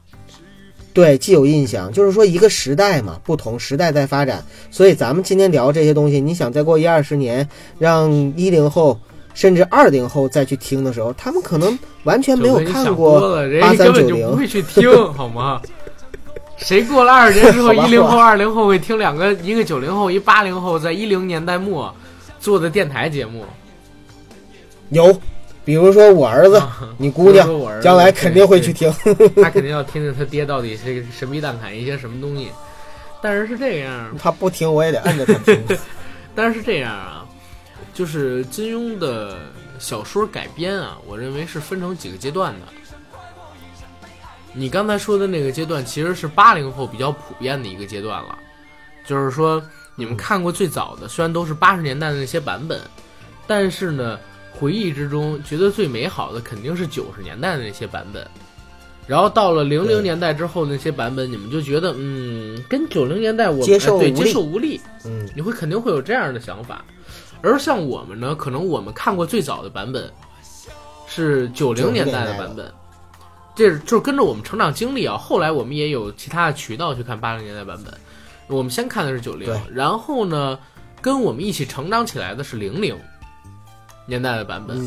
[0.94, 7.48] 对，既有印象，就是说一个时代嘛，不同时代在发展，所以咱们今天聊这些东西，你想再过一二十年，
[7.80, 9.00] 让一零后。
[9.36, 13.20] 甚至二零后再去听的时候，他们可能完全没有看过
[13.60, 15.60] 八三九零，不会去听 好吗？
[16.56, 21.91] 谁过了二十年之后，一零后、二零后会听两个，一个九零后，一八零后，在一零年代末
[22.39, 23.44] 做的电台节目？
[24.89, 25.20] 有，
[25.66, 26.61] 比如说我儿子，
[26.97, 27.47] 你姑娘，
[27.82, 28.91] 将来肯定会去听，
[29.41, 32.51] 他肯定要听听他爹到底是神秘蛋侃一些什么东西。
[33.22, 35.64] 但是是这样，他不听我也得摁着他听。
[36.36, 37.26] 但是是这样啊。
[37.93, 39.38] 就是金庸的
[39.78, 42.66] 小说改编啊，我认为是分成几个阶段的。
[44.51, 48.38] 你刚才说的那个阶段，其实是八零后比较普遍的一个阶段了。
[49.05, 49.64] 就是说，
[49.95, 52.82] 你们看过最早的，虽然都是八十年代的那些版本，
[53.45, 54.20] 但是呢，
[54.54, 58.26] 回忆之中觉得最美好的肯定是九十年代的那些版本。
[59.06, 66.86] 然后到了零零年代之后那些版本，你们就觉得，嗯，跟九零年代我接受对接受无力，嗯，你会肯定会有这样的想法。
[67.41, 70.10] 而像我们呢，可能我们看过最早的版本
[71.06, 72.72] 是九零年代的版本，
[73.54, 75.18] 这就是跟着我们成长经历啊。
[75.18, 77.93] 后来我们也有其他的渠道去看八零年代版本，
[78.47, 80.58] 我们先看的是九零，然后呢，
[81.01, 82.97] 跟我们一起成长起来的是零零
[84.06, 84.78] 年代的版本。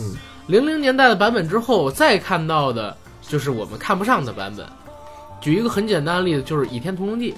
[0.47, 4.67] 零零年代的版本之后，再看到的就是我们看不上的版本。
[5.41, 7.33] 举一个很简单的例子，就是《倚天屠龙记》。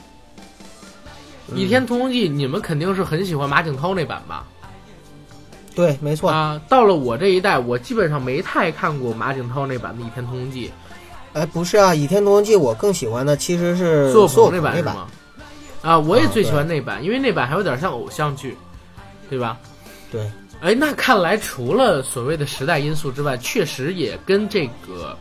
[1.57, 4.45] 《倚天屠龙记》，你们肯定是很喜欢马景涛那版吧？
[5.75, 6.61] 对，没错啊。
[6.69, 10.69] 到了我这一代，我基本上没太看过马景涛那版的《倚天屠龙记》。
[11.33, 15.07] 哎，不是啊，《倚天屠龙记》我更喜欢的其实是苏有朋那版是吗？
[15.81, 18.57] 啊，我也最喜欢那版，因为那版还有点像偶像剧，
[19.31, 19.57] 对吧？
[20.13, 20.31] 对。
[20.61, 25.17] 哎，那看来除了所谓的时代因素之外，确实也跟这个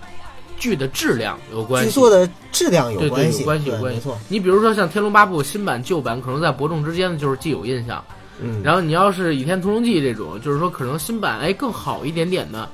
[0.57, 1.89] 剧的质量有关系。
[1.89, 3.97] 剧作的质量有关系，有关系，有关系。
[3.97, 4.17] 没错。
[4.29, 8.03] 你比如说像《天龙八部》新版、旧版，可能在伯仲之间的就是既有印象。
[8.39, 12.69] 嗯，然后你要是《倚天屠龙记》这种，就是说可能新版哎更好一点点的，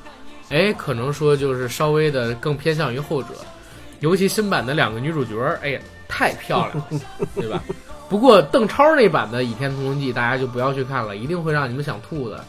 [0.50, 3.30] 哎，可能说就是稍微的更偏向于后者，
[4.00, 7.00] 尤其新版的两个女主角，哎呀，太漂亮，了，
[7.36, 7.62] 对吧？
[8.10, 12.46] 不过邓超那版的《倚天屠龙记》，大家就不要去看了，一定会让你们想吐的。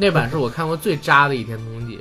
[0.00, 1.96] 那版是我看过最渣的《倚天屠龙记》。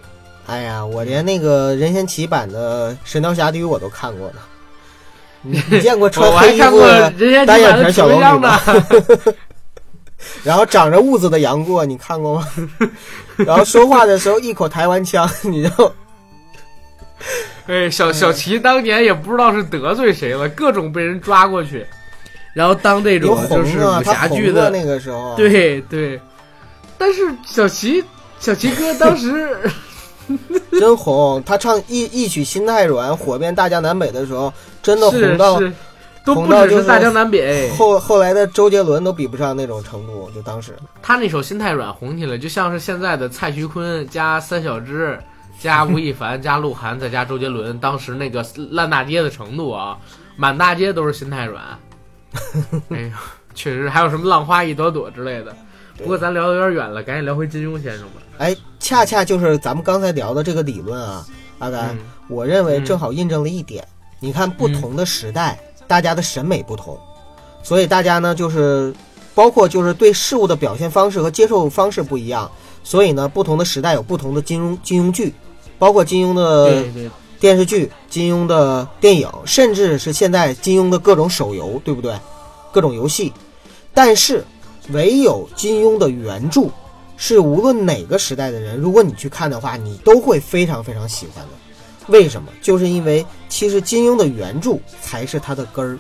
[0.48, 4.36] 哎呀，我连那个任贤齐版的《神雕侠侣》我都看过了。
[5.44, 6.80] 你见过穿黑衣服
[7.46, 8.58] 单眼皮小龙女吗？
[10.44, 12.48] 然后长着痦子的杨过，你看过吗？
[13.36, 15.94] 然后说话的时候一口台湾腔，你就，
[17.68, 21.86] 哎，小小齐当年也不知道是得罪谁了，各种被人抓过去，
[22.54, 26.20] 然后当这种就是武侠剧的那个时候，对对。
[27.00, 28.04] 但是小齐
[28.38, 29.58] 小齐哥 当时
[30.74, 35.60] 真红，他唱一一曲心太软，火遍大江南北的时候，真的红到。
[36.26, 40.30] 都不只是大江南北，后后来的周杰伦都比不上那种程度。
[40.36, 45.18] 就当时他那首《心太软》红起来，就像是现在的蔡徐坤加三小只
[45.60, 49.98] 加吴亦凡加鹿晗再加周杰伦，当时那个烂大街的程度啊，
[50.36, 51.64] 满大街都是《心太软》。
[52.94, 53.20] 哎呀，
[53.56, 55.56] 确实还有什么浪花一朵朵之类的。
[56.00, 58.22] 不过咱聊的有点远了，赶紧聊回金庸先生吧。
[58.38, 61.26] 哎，恰恰就是咱们刚才聊的这个理论啊，
[61.60, 61.98] 阿甘，
[62.28, 63.86] 我认为正好印证了一点。
[64.20, 65.60] 你看，不同的时代。
[65.88, 66.96] 大家的审美不同，
[67.64, 68.94] 所以大家呢就是
[69.34, 72.48] 包括就是对事物的表现方式和接受方式不一样，
[72.84, 75.34] 所以呢不同的时代有不同的金庸金庸剧，
[75.80, 76.84] 包括金庸的
[77.40, 82.14] 电视剧、金庸的电影，甚至是现在金庸的各种手游，对不对？
[82.72, 83.34] 各种游戏。
[83.92, 84.46] 但是
[84.92, 86.68] 唯有金庸的原著，
[87.18, 91.52] 是无论哪个时代的人，如果你去看的话，你都会非常非常喜欢的。
[92.08, 92.50] 为什么？
[92.62, 95.98] 就是因为其实金庸的原著才是他的根儿，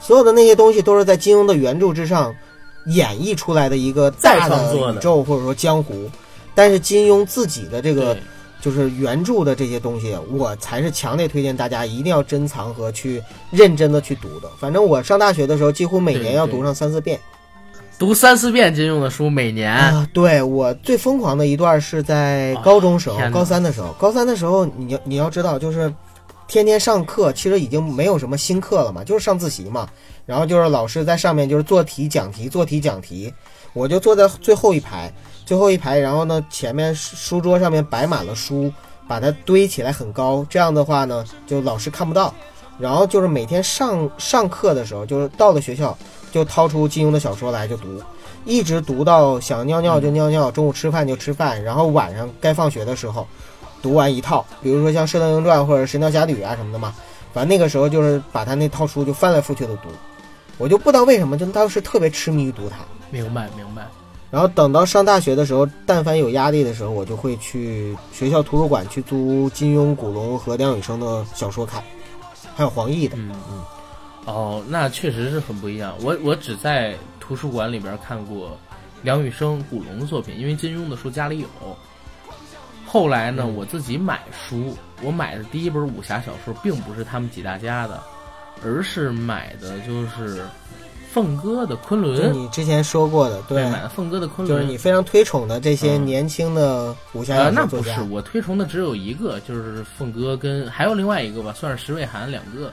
[0.00, 2.34] 所有的那些东西都是在金庸的原著之上
[2.86, 6.10] 演绎出来的一个再大创作的宇宙或者说江湖。
[6.54, 8.16] 但是金庸自己的这个
[8.60, 14.48] 就是原著的这些东西，我才是强烈推荐大家一定要珍藏和去认真的去读的。
[14.58, 17.20] 反正我上大学的时候，几乎每年要读上三四遍。
[17.98, 25.90] 读三四遍金庸的书，每年、啊，对我最疯狂的一段是在高中时候，啊高三的时候，高三的时候，你要你要知道，就是
[26.46, 29.88] 天天上课，其实已经没有什么新课了嘛，就是上自习嘛，
[30.26, 33.32] 然后就是老师在上面就是做题讲题，做题讲题，
[33.72, 35.10] 我就坐在最后一排，
[35.46, 38.70] 最后一排，然后呢，前面书桌上面摆满了书，
[39.08, 42.34] 把它堆起来很高，这样的话呢，就老师看不到。
[42.78, 45.96] 然后就是每天上上课的时候，就是到了学校
[46.32, 48.02] 就掏出金庸的小说来就读，
[48.44, 53.26] 一直读到想尿尿就尿尿，中午吃饭就吃饭，然后晚上该放学的时候
[53.82, 56.94] 读完一套，比如说像《射雕英雄传》或者《神雕侠侣》啊什么的嘛，
[57.32, 59.88] 反正那个时候就是把他那套书就翻来覆去的读，
[60.58, 62.78] 我就不知道为什么，就当时特别痴迷于读它。
[63.10, 63.86] 明白明白。
[64.28, 71.82] 然后等到上大学的时候，但凡有压力的时候，我就会去学校图书馆去租金庸、古龙和梁羽生的小说看，
[72.54, 73.16] 还有黄易的。
[73.16, 73.62] 嗯嗯，
[74.26, 75.94] 哦，那确实是很不一样。
[76.02, 78.58] 我我只在图书馆里边看过
[79.02, 81.48] 梁羽生、古龙的作品，因为金庸的书家里有。
[82.84, 88.00] 后来呢，嗯我自己买书，我买的第一本武侠小说并不是他们几大家的，
[88.64, 90.44] 而是买的就是
[91.12, 94.58] 凤哥的《昆就仑》，你之前说过的，对，买的凤哥的《昆仑》。
[94.62, 102.72] 就是你非常推崇的这些嗯年轻的武侠呃，小那不是我推崇的只有一个，就是凤哥跟还有另外一个吧，算是石伟涵两个。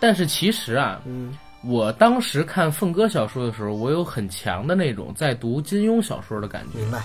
[0.00, 6.78] 但是其实啊，嗯我当时看凤哥小说的时候，我有很强的那种在读金庸小说的感觉。
[6.78, 7.02] 明白。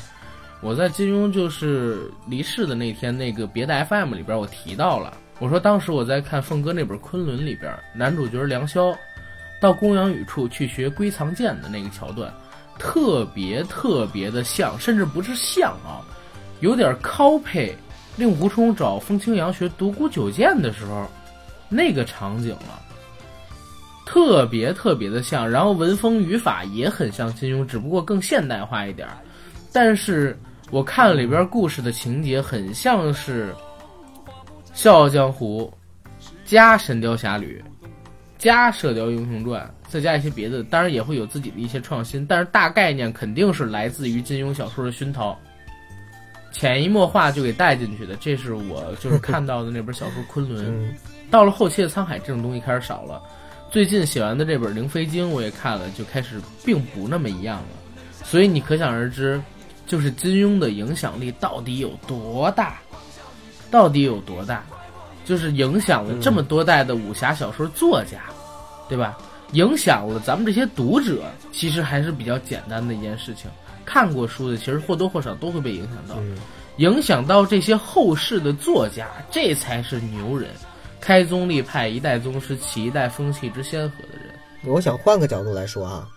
[0.61, 8.95] 我在金庸就是离世的那天，那个别的 FM 里边我提到了，我说当时我在看凤哥那本《昆仑》里边，男主角梁霄
[9.59, 12.31] 到公羊羽处去学归藏剑的那个桥段，
[12.79, 15.99] 特别特别的像，甚至不是像啊，
[16.61, 17.73] 有点 copy
[18.15, 21.09] 令狐冲找风清扬学独孤九剑的时候
[21.67, 22.79] 那个场景了。
[24.05, 29.17] 特别特别的像，然后文风语法也很像金庸，只不过更现代化一点儿。
[29.71, 30.37] 但是
[30.71, 33.51] 我看里边故事的情节很像是
[34.73, 35.71] 《笑傲江湖》
[36.45, 37.63] 加《神雕侠侣》
[38.37, 45.37] 加《射雕英雄传》，再加一些别的，当然也会有自己的一些创新，但是大概念肯定是来自于金庸小说的熏陶，
[46.51, 48.15] 潜移默化就给带进去的。
[48.17, 50.65] 这是我就是看到的那本小说《昆仑》。
[50.69, 50.93] 嗯
[51.31, 53.19] 到了后期的沧海，这种东西开始少了。
[53.73, 57.65] 最近写完的这本《灵飞经》，我也看了，就开始并不那么一样了。
[58.23, 59.41] 所以你可想而知，
[59.87, 62.79] 就是金庸的影响力到底有多大，
[63.71, 64.63] 到底有多大，
[65.25, 68.21] 就是影响了这么多代的武侠小说作家，
[68.87, 69.17] 对吧？
[69.53, 73.49] 影响了咱们这些读者，其实还是比较简单的一件事情。
[73.83, 76.13] 看过书的，其实或多或少都会被影响到。
[76.19, 76.37] 嗯
[76.77, 80.49] 影响到这些后世的作家，这才是牛人，
[81.03, 84.73] 开宗立派，一代宗师，起一代风气之先河的人。
[84.73, 86.07] 我想换个角度来说啊，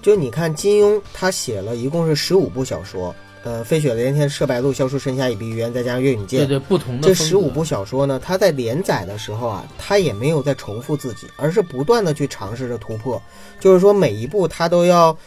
[0.00, 13.20] 就你看金庸，他写了一共是十五部小说，呃，《飞雪连天射白鹿，笑书神侠倚碧鸳，再加上岳云剑，对对，不同的这十五部小说呢，他在连载的时候啊，他也没有在重复自己，而是不断的去尝试着突破。
[13.58, 15.18] 就是说，每一部他都要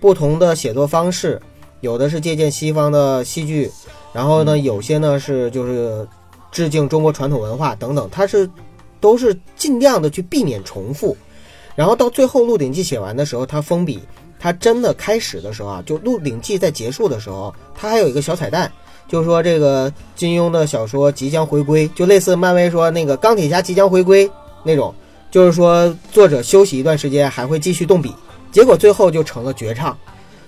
[0.00, 1.42] 不同的写作方式，
[1.80, 3.68] 有的是借鉴西方的戏剧，
[4.12, 6.06] 然后呢，有些呢是就是
[6.50, 8.48] 致敬中国传统文化等等，他是
[9.00, 11.16] 都是尽量的去避免重复。
[11.76, 14.00] 然后到最后《鹿鼎记》写完的时候，他封笔，
[14.38, 18.70] 他真的开始的时候啊，就《鹿鼎记》在结束的时候，他还有一个小彩蛋，
[19.08, 24.30] 就是说这个金庸的小说即将回归，就类似漫威说那个钢铁侠即将回归
[24.62, 24.94] 那种，
[25.30, 28.12] 就是说作者休息一段时间还会继续动笔，
[28.52, 29.96] 结果最后就成了绝唱，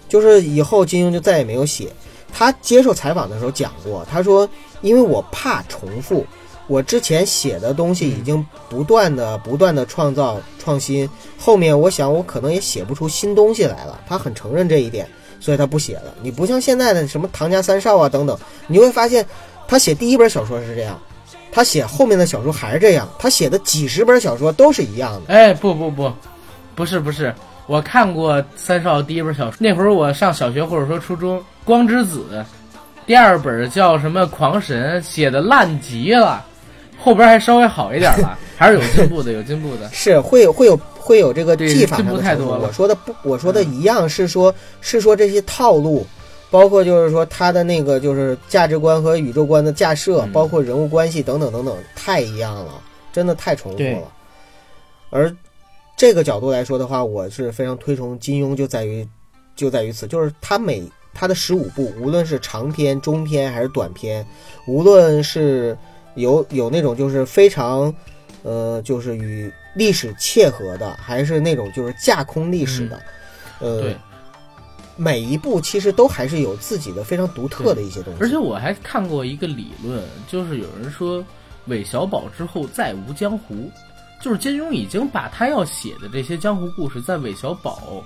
[0.08, 1.88] 就是以后金庸就再也没有写。
[2.32, 4.48] 他接受采访的时候讲过，他说
[4.80, 6.26] 因为我怕重复，
[6.66, 11.08] 我之前写的东西已经不断的不断的创造创新，
[11.38, 15.06] 后面我想我可能也写不出新东西来了，他很承认这一点。
[15.40, 16.14] 所以他不写了。
[16.22, 19.26] 你不像现在的什么唐家三少啊等等，你会发现
[19.66, 20.96] 他写第一本小说是这样，
[21.50, 25.34] 他写后面的小说还是这样，他写的几十本小说都是一样的。
[25.34, 26.12] 哎，不不不，
[26.76, 27.34] 不是不是，
[27.66, 32.24] 我看过三少第一本小说，那会儿我上小学或者说初中，《光之子》，
[33.06, 36.44] 第二本叫什么《狂神》，写的烂极了，
[36.98, 39.88] 后边还稍微好一点了， 还是有进步的，有进步的。
[39.94, 42.06] 是会有会有会有这个对技法进。
[42.06, 46.06] 步太多了我说的不，我说的一样是说，是说这些套路，
[46.50, 52.72] 包括就是说他的那个就是价值观和宇宙观的架设，嗯包括人物关系等等等等，太一样了，
[53.12, 54.08] 真的太重复了。
[55.10, 55.34] 而
[56.02, 59.06] 这个角度来说的话，我是非常推崇金庸，就在于
[59.54, 60.82] 就在于此，就是他每
[61.14, 64.26] 他的十五部，无论是长篇、中篇还是短篇，
[64.66, 65.78] 无论是
[66.16, 67.94] 有有那种就是非常，
[68.42, 73.00] 呃，就是与历史切合的，还是那种就是架空历史的，
[73.60, 73.94] 呃，，
[74.96, 78.18] 每一部其实都还是有自己的非常独特的一些东西。
[78.20, 81.24] 而且我还看过一个理论，就是有人说
[81.68, 83.70] 韦小宝之后再无江湖，
[84.22, 88.02] 就是金庸已经把他要写的这些江湖故事，在韦小宝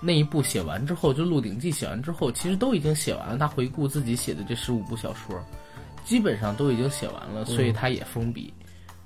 [0.00, 3.38] 那一部写完之后，就《鹿鼎记》写完之后，其实都已经写完了。
[3.38, 5.40] 他回顾自己写的这十五部小说，
[6.04, 8.52] 基本上都已经写完了，所以他也封笔，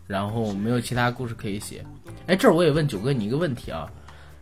[0.06, 1.84] 然后没有其他故事可以写。
[2.26, 3.86] 哎，这儿我也问九哥你一个问题啊，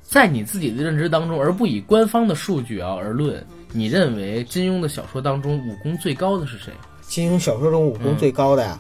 [0.01, 6.73] 在你自己的认知当中，而不以官方的数据啊而论，你认为金庸的小说当中武功最高的是谁？
[7.01, 8.79] 金庸小说中武功嗯最高的呀，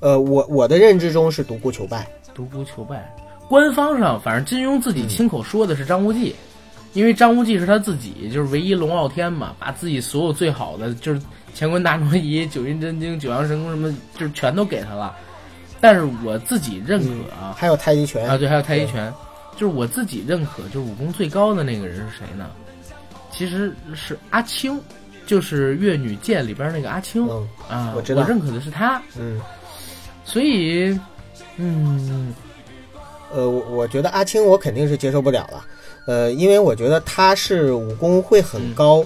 [0.00, 2.10] 呃，我我的认知中是独孤求败。
[2.34, 3.14] 独孤求败。
[3.48, 6.34] 官方上，反正金庸自己亲口说的是张无忌，
[6.92, 11.20] 因为张无忌是他自己，就是唯一龙傲天嘛，把自己所有最好的，就是
[11.54, 15.14] 乾坤大挪移、九阴真经、九阳神功什么，就是全都给他了。
[15.80, 19.12] 但是我自己认可啊，还有太极拳啊，对，还有太极拳，
[19.56, 22.46] 就是我自己认可，就是武功最高的那个人是谁呢？
[23.30, 24.80] 其实是阿青，
[25.26, 29.40] 就是《越女剑》里边那个阿青、嗯啊，我知道认可的是他，嗯，
[30.24, 30.98] 所以，
[31.56, 32.34] 嗯，
[33.32, 35.64] 呃，我我觉得阿青我肯定是接受不了了，
[36.06, 39.04] 呃，因为我觉得他是武功会很高，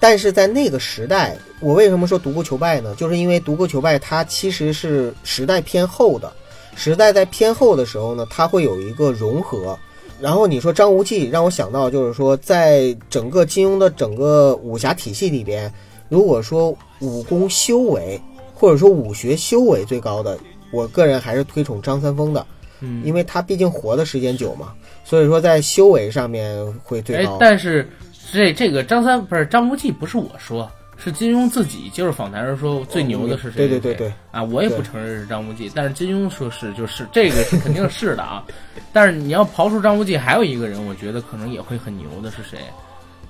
[0.00, 2.94] 但是在那个时代，我为什么说独孤求败呢？
[2.96, 6.32] 就是因为独孤求败它其实是时代偏后的，
[6.74, 9.78] 时代在偏后的时候呢，它会有一个融合。
[10.18, 15.70] 然后你说张无忌，让我想到就是说，在整个金庸的整个武侠体系里边，
[16.08, 18.18] 如果说武功修为
[18.54, 20.38] 或者说武学修为最高的，
[20.70, 22.46] 我个人还是推崇张三丰的。
[22.80, 27.38] 嗯因为他毕竟活的时间久嘛，所以说在修为上面会最哎高，。
[27.40, 27.88] 但是
[28.30, 33.66] 这这个张三不是张无忌，不是我说，是金庸自己就是访谈时说最牛的是谁？
[33.66, 38.44] 对对对对，啊，我也不承认是张无忌，但是金庸说是就是这个是肯定是的啊。
[38.92, 42.58] 但是你要刨除张无忌，还有一个人，我觉得可能也会很牛的是谁？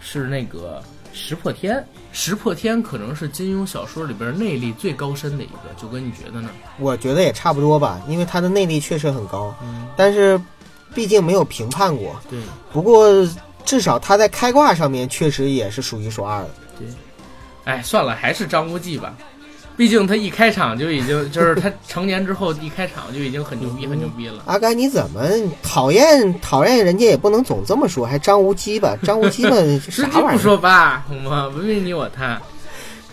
[0.00, 0.82] 是那个
[1.16, 1.84] 石破天。
[2.12, 6.50] 石破天可能是金庸小说里边内力最高深的一个，九哥你觉得呢？
[6.78, 10.40] 我觉得也差不多吧，因为他的内力确实很高，嗯，但是
[10.94, 12.14] 毕竟没有评判过。
[12.30, 12.38] 对。
[12.72, 13.08] 不过
[13.64, 16.50] 至少他在开挂上面确实也是数一数二的。
[16.78, 16.86] 对
[17.64, 19.16] 哎，算了，还是张无忌吧。
[19.76, 24.42] 毕竟他一开场就已经，就是他成年之后一开场就已经很牛逼，很牛逼了。
[24.46, 25.20] 阿甘，你怎么
[25.62, 28.96] 讨厌讨厌人家也不能总这么说，还张无忌吧？
[29.04, 29.50] 张无忌嘛，
[29.90, 30.32] 啥玩意儿？
[30.32, 31.48] 不说吧，好吗？
[31.48, 32.40] 文明你我他。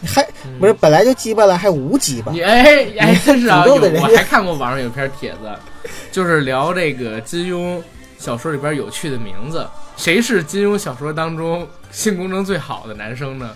[0.05, 0.21] 还
[0.59, 2.41] 不是本来就鸡巴了，还无鸡巴你？
[2.41, 3.63] 哎哎，真是啊！
[3.65, 7.81] 我还看过网上有篇帖子，就是聊这个金庸
[8.17, 9.65] 小说里边有趣的名字。
[9.95, 13.51] 谁是金庸小说当中性功能最好的男生呢？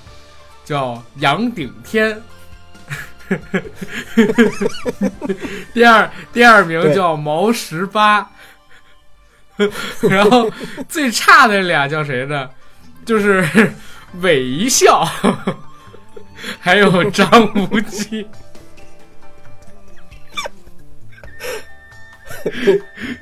[0.63, 2.17] 叫杨顶天。
[5.73, 8.29] 第二第二名叫毛十八，
[10.09, 10.51] 然后
[10.87, 12.49] 最差的俩叫谁呢？
[13.05, 13.47] 就是
[14.21, 15.07] 韦一笑，
[16.59, 17.29] 还有张
[17.69, 18.27] 无忌。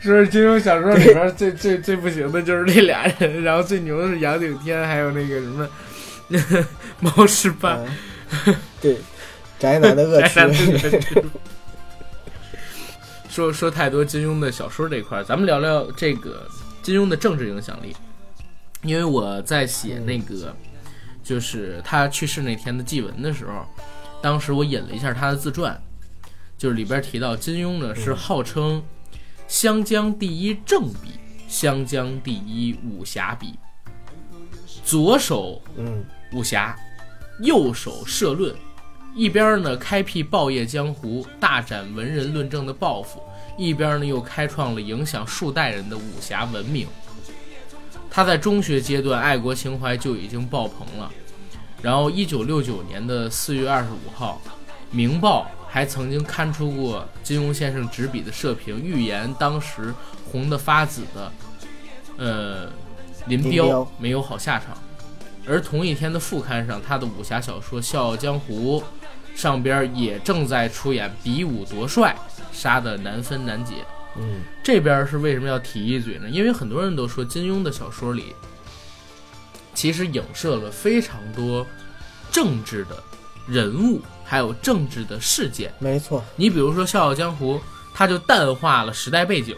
[0.01, 5.67] 说是金庸小说里边最最最不行的就是这俩人，然后最牛的是杨顶天，还有那个什么
[6.99, 7.79] 毛十八。
[8.45, 8.97] 嗯对，
[9.59, 10.91] 宅男的恶趣。
[13.29, 16.47] 说说太多金庸的小说这一块儿，咱们聊聊这个
[16.81, 17.95] 金庸的政治影响力。
[18.81, 20.55] 因为我在写那个，
[21.23, 23.65] 就是他去世那天的祭文的时候，
[24.21, 25.81] 当时我引了一下他的自传，
[26.57, 28.83] 就是里边提到金庸呢是号称
[29.47, 33.55] 湘江第一正笔，湘江第一武侠笔，
[34.85, 36.77] 左手嗯，武侠，
[37.41, 38.55] 右手社论，
[39.15, 43.21] 一边呢开辟报业江湖、大展文人论证的抱负，
[43.57, 46.85] 一边呢又开创了影响数代人的武侠文明。
[48.11, 51.09] 他在中学阶段爱国情怀就已经爆棚了，
[51.81, 54.41] 然后一九六九年的四月二十五号，
[54.91, 59.93] 《明报》还曾经刊出过金庸先生执笔的社评，预言当时
[60.29, 61.31] 红得发紫的，
[62.17, 62.69] 呃，
[63.27, 64.77] 林林彪没有好下场。
[65.47, 68.81] 而同一天的副刊上，他的武侠小说《笑傲江湖》
[69.35, 72.15] 上边也正在出演比武夺帅，
[72.51, 73.73] 杀得难分难解。
[74.17, 76.29] 嗯，这边是为什么要提一嘴呢？
[76.29, 78.33] 因为很多人都说金庸的小说里，
[79.73, 81.67] 其实影射了非常多
[82.31, 83.03] 政治的
[83.45, 85.69] 人物，还有政治的事件。
[85.79, 87.55] 没错，你比如说《笑傲江湖》，
[87.93, 89.53] 它就淡化了时代背景。《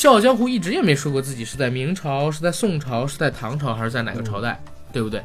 [0.00, 5.22] 笑傲江湖》一直也没说过自己是在明朝、是在宋朝、是在唐朝还是在哪个朝代，对不对？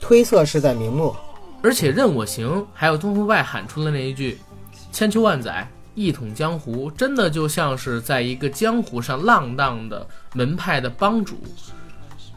[0.00, 1.14] 推测是在明末。
[1.62, 4.38] 而且任我行，还有东方外喊出的那一句
[4.90, 11.36] “千秋万载，一统江湖”，真的就像是在一个江湖上浪荡的门派的帮主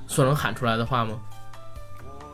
[0.08, 1.16] 所能喊出来的话吗？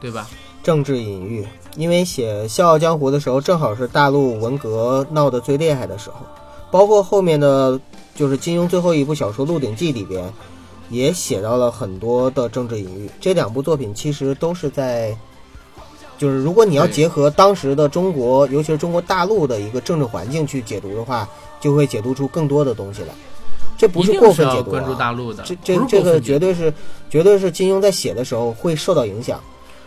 [0.02, 0.28] 对吧？
[0.64, 6.26] 政治隐喻，因为写《笑傲江湖》的时候，正好是大陆文革闹得最厉害的时候，
[6.72, 7.80] 包括后面的，
[8.16, 10.34] 就是金庸最后一部小说《鹿鼎记》里边，
[10.90, 13.10] 也写到了很多的政治隐喻。
[13.22, 15.16] 这两部作品其实都是在，
[16.20, 21.28] 就是如果你要结合当时的中国，尤其是中国大陆的一个政治环境去解读的话，
[21.62, 23.08] 就会解读出更多的东西来。
[23.78, 26.74] 这不是过分解读、啊，关注大陆的，这这这个绝对是，
[27.10, 29.40] 绝对是金庸在写的时候会受到影响，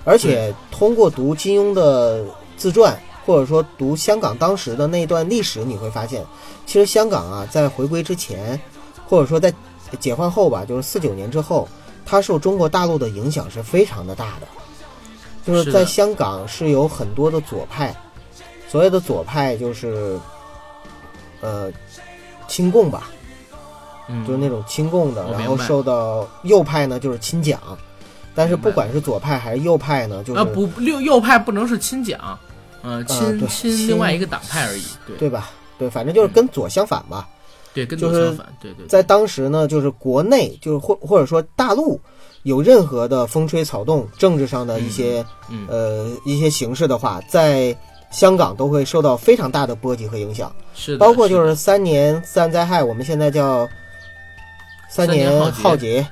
[0.04, 2.24] 而且通过读金庸的
[2.56, 6.24] 自传，或者说读香港当时的那段历史，你会发现，
[6.64, 8.58] 其实香港啊，在回归之前，
[9.06, 9.52] 或者说在
[10.00, 11.68] 解放后吧，就是四九年之后，
[12.06, 14.46] 它受中国大陆的影响是非常的大的，
[15.44, 17.94] 就是在香港是有很多的左派，
[18.68, 20.18] 所谓的左派就是，
[21.40, 21.70] 呃，
[22.48, 23.10] 亲共吧，
[24.08, 27.60] 嗯，就是那种亲共的，然后受到右派呢就是亲蒋，
[28.34, 32.38] 但是不管是左派还是右派呢，就是、啊不右右派不能是亲蒋，
[32.82, 35.50] 呃亲、对亲亲另外一个党派而已，对对吧？
[35.78, 37.28] 对，反正就是跟左相反吧。
[37.74, 38.86] 对，跟就是左相反，对对对。
[38.86, 41.98] 在当时呢，就是国内就是或或者说大陆
[42.42, 47.76] 有任何的风吹草动、政治上的一些、嗯呃一些形式的话，在
[48.10, 53.66] 香港都会受到非常大的波及和影响，是的，包括就是三年自然灾害，我们现在叫
[54.90, 55.62] 三三年年浩劫。
[55.62, 56.06] 浩劫，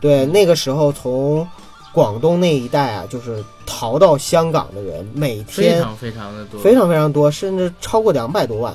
[0.00, 1.46] 对，那个时候从
[1.92, 8.72] 广东那一带啊，就是逃到香港的人，每天非常非常的多，非常非常多，甚至超过两百多万。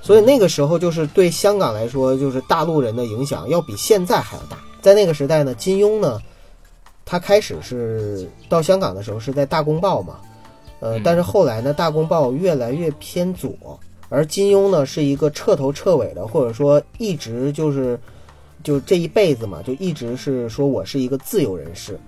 [0.00, 4.56] 所以那个时候就是对香港来说，就是大陆人的影响要比现在还要大。
[4.82, 6.20] 在那个时代呢，金庸呢，
[7.04, 10.16] 他开始是到香港的时候是在《大公报》嘛，
[10.80, 17.98] 呃嗯，但是后来呢，《大公报》越来越偏左，而金庸呢是一个彻头彻尾的，或者说一直就是
[18.62, 21.98] 就这一辈子嘛，就一直是说我是一个自由人士。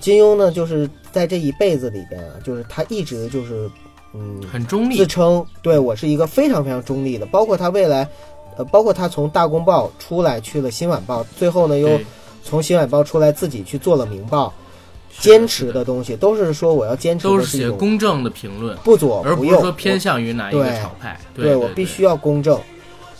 [0.00, 3.68] 金庸呢，就是在这一辈子里边啊，就是他一直就是
[4.14, 8.08] 嗯很中立自，称对我是一个非常非常中立的，包括他未来，
[8.56, 11.98] 呃，包括他从大公报出来去了新晚报，最后呢又
[12.42, 14.52] 从新晚报出来自己去做了明报，
[15.18, 21.20] 坚持的东西都是说我要坚持都是写公正的评论，不左而不是右，说偏向于哪一个对朝派。
[21.34, 22.60] 对对我必须要公正，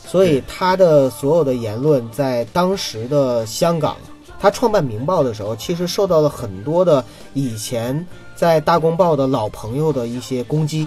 [0.05, 3.97] 所以他的所有的言论在当时的香港，
[4.41, 10.87] 他创办《明报》的时候，其实受到了很多的以前在大公报的老朋友的一些攻击，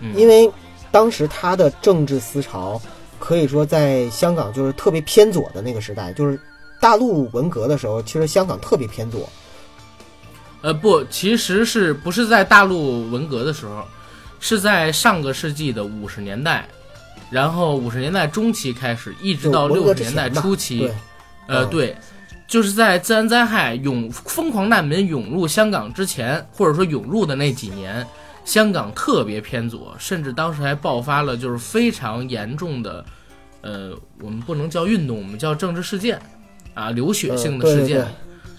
[0.00, 0.50] 嗯因为
[0.90, 2.80] 当时他的政治思潮
[3.18, 6.38] 可以说在香港就是特别偏左的那个时代，就是
[6.80, 9.28] 大陆文革的时候，其实香港特别偏左，
[10.62, 13.84] 呃不，其实是不是在大陆文革的时候，
[14.40, 16.68] 是在上个世纪的五十年代，
[17.30, 20.90] 然后五十年代中期开始，一直到六十年代初期，
[21.48, 21.96] 呃对，
[22.46, 28.06] 就是在自然灾害涌疯狂难民涌入香港之前，或者说涌入的那几年，
[28.48, 33.04] 香港特别偏左，甚至当时还爆发了就是非常严重的，
[33.60, 36.18] 呃，我们不能叫运动，我们叫政治事件，
[36.72, 38.02] 啊，流血性的嗯对对事件。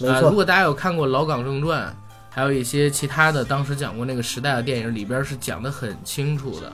[0.07, 1.87] 啊，如，果大家有看过《老港正传》，
[2.29, 6.71] 还有一些其他的当时讲过那个时代的电影，里边是讲得很清楚的。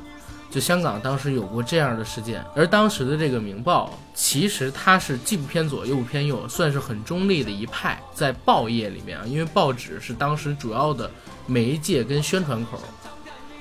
[0.51, 11.09] 就香港当时有过这样的事件，而当时的这个《明报》，其实它是既不偏左又不偏右，算是很中立的一派，在报业里面啊，因为报纸是当时主要的
[11.45, 12.80] 媒介跟宣传口，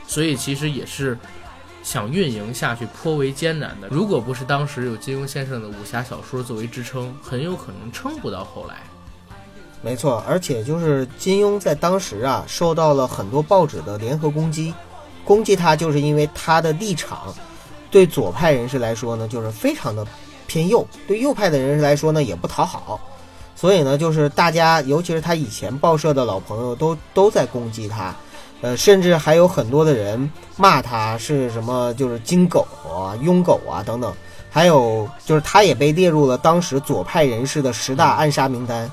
[0.07, 1.19] 所以其实也是
[1.83, 3.89] 想运营下去颇为艰难的。
[3.89, 8.77] 如果不是当时有金庸先生的武侠小说作为支撑，很有可能撑不到后来。
[9.83, 14.73] 没错，而且就是金庸在当时啊，受到了很多报纸的联合攻击，
[15.25, 17.35] 攻击他就是因为他的立场
[17.91, 20.07] 对左派人士来说呢，就是非常的
[20.47, 22.99] 偏右；对右派的人士来说呢，也不讨好。
[23.55, 28.15] 所以呢，就是大家，尤其是他以前报社的老朋友，都都在攻击他，
[28.65, 34.11] 呃，甚至还有很多的人骂他是什么，就是金狗啊、庸狗啊等等。
[34.51, 38.91] 还有就是，他也被列入了当时左派人士的十大暗杀名单。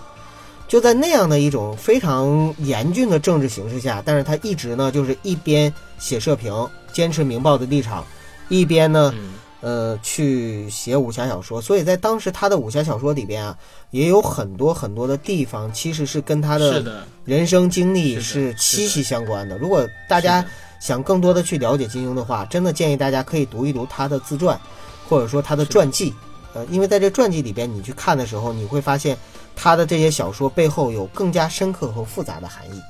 [0.67, 6.53] 就在那样的一种非常严峻的政治形势下，但是他一直呢，就是一边写社评，
[6.91, 8.03] 坚持《明报》的立场，
[8.49, 9.13] 一边呢，
[9.61, 13.57] 呃，去写武侠小说，所以在当时他的武侠小说里边啊，
[13.91, 19.57] 也有很多很多的地方其实是跟他的，人生经历是息息相关的。
[19.57, 20.43] 如果大家
[20.79, 24.59] 想更多的去了解金庸的话，真的建议大家可以读一读他的自传，
[25.07, 26.13] 或者说他的传记。
[26.53, 29.17] 呃，因为在这传记里边，你去看的时候，你会发现
[29.55, 32.81] 他的这些小说背后有更加深刻和复杂的含义。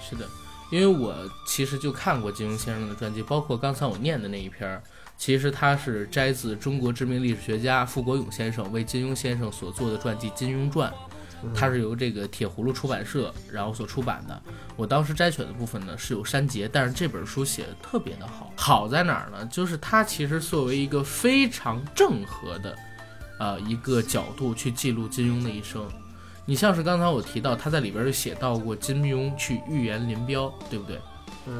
[0.00, 0.26] 是的，
[0.72, 1.14] 因为我
[1.46, 4.82] 其实就看过金庸先生的传记，包括刚才我念的那一篇儿，
[5.22, 10.90] 其实他是摘自中国知名历史学家傅国勇先生为金庸先生所做的传记《金庸传》，
[11.54, 14.42] 它是由这个铁葫芦出版社然后所出版的。
[14.74, 18.52] 我当时摘选的部分呢是有删节，但是这本书写的特别的好。
[18.56, 19.46] 好在哪儿呢？
[19.46, 22.76] 就是它其实作为一个非常正和的，
[23.38, 25.88] 呃一个角度去记录金庸的一生。
[26.44, 30.98] 你像是刚才我提到，他在里边就写到过金庸去预言林彪，对不对？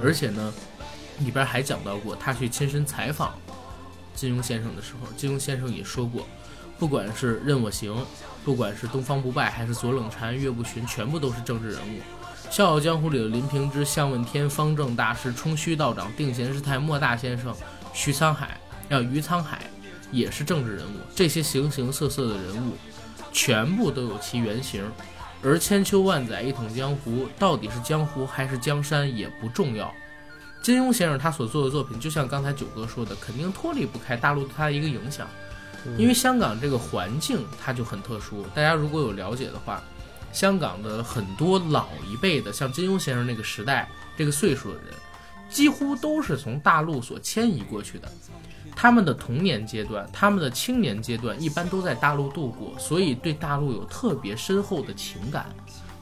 [0.03, 0.53] 而且呢，
[1.21, 3.33] 里边还讲到过他去亲身采访
[4.15, 6.27] 金庸先生的时候，金庸先生也说过，
[6.79, 7.95] 不管是任我行，
[8.45, 12.01] 不管是东方不败，还是左冷禅、岳不群，全部都是政治人物。
[12.55, 17.55] 《笑傲江湖》里的林平之、向问天、方正大师、冲虚道长、定闲师太、莫大先生、
[17.95, 18.61] 徐沧海，
[18.91, 19.63] 啊，于沧海
[20.11, 20.99] 也是政治人物。
[21.15, 22.75] 这些形形色色的人物，
[23.33, 24.85] 全部都有其原型。
[25.43, 29.93] 而千秋万载一统江湖，到底是江湖还是江山也不重要。
[30.63, 35.27] 金庸先生他所做的作品，就像刚才九哥说的，肯定脱离不开大陆对他的一个影响。
[35.99, 39.83] 因为香港这个环境它就很特殊，大家如果有了解的话，
[40.33, 44.95] 香港的很多老一辈的，像金庸先生那个时代这个岁数的人，
[45.51, 48.09] 几乎都是从大陆所迁移过去的。
[48.77, 55.47] 他们的童年阶段、他们的青年阶段，一般都在大陆度过，所以对大陆有特别深厚的情感，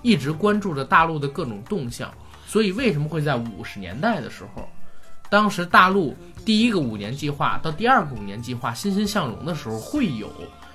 [0.02, 2.12] 一直关注着大陆的各种动向。
[2.51, 4.68] 所以为什么会在五十年代的时候，
[5.28, 10.28] 当时大陆第一个五年计划到第二个五年计划欣欣向荣的时候，会有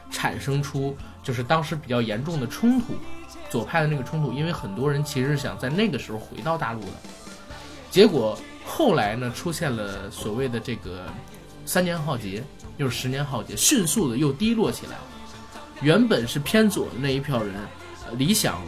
[0.09, 2.93] 产生出就是当时比较严重的冲突，
[3.49, 6.93] 左派的那个冲突，因为很多人其实想在那个时候回到大陆的，
[7.91, 11.07] 结果后来呢出现了所谓的这个
[11.65, 12.41] 三年浩劫，
[12.77, 14.93] 又是十年浩劫，迅速的又低落起来。
[15.81, 17.53] 原本是偏左的那一票人，
[18.17, 18.61] 理想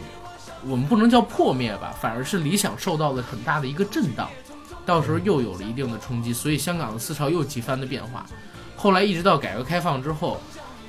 [0.66, 4.28] 我们不能叫破灭吧，反而是理想受到了很大的一个震荡，
[4.84, 8.26] 到时候又有了一定的冲击，所以香港的思潮又几番的变化。
[8.76, 10.40] 后来一直到改革开放之后，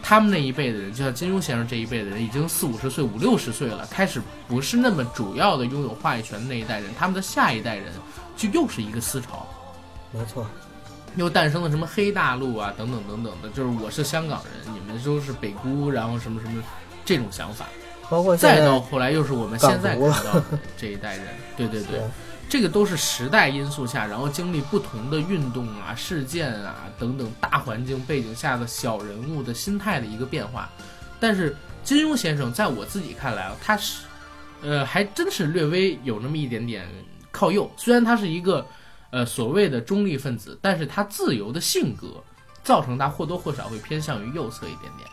[0.01, 7.93] 他们那一辈的人，就像金庸先生这一辈的人，已经四五十岁、五六十岁了，开始不是那么主要的拥有话语权的那一代人，他们的下一代人
[8.37, 9.45] 就又是一个思潮，
[10.11, 10.45] 没错，
[11.15, 16.63] 又诞生了什么黑大陆啊，等等等等的，就是我是香港人，你们都是北姑，然后什么什么
[17.03, 17.65] 这种想法。
[18.09, 20.43] 包括再到后来又是我们现在看到的
[20.75, 22.01] 这一代人，对对对对，
[22.49, 30.67] 这个都是时代因素下，然后经历不同的运动啊、事件啊等等大环境背景下的小人物的心态的一个变化。
[31.19, 34.05] 但是金庸先生在我自己看来啊，他是，
[34.63, 36.87] 呃，还真是略微有那么一点点
[37.31, 37.69] 靠右。
[37.77, 38.65] 虽然他是一个
[39.11, 42.07] 呃所谓的中立分子，但是他自由的性格
[42.63, 45.07] 造成他或多或少会偏向于右侧一点点。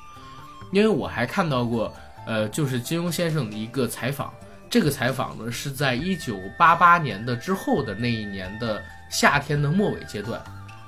[0.73, 1.95] 因为我还看到过。
[2.27, 4.33] 呃，就是金庸先生的一个采访。
[4.69, 10.43] 这个采访呢是在一九八八年的之后的那一年的夏天的末尾阶段，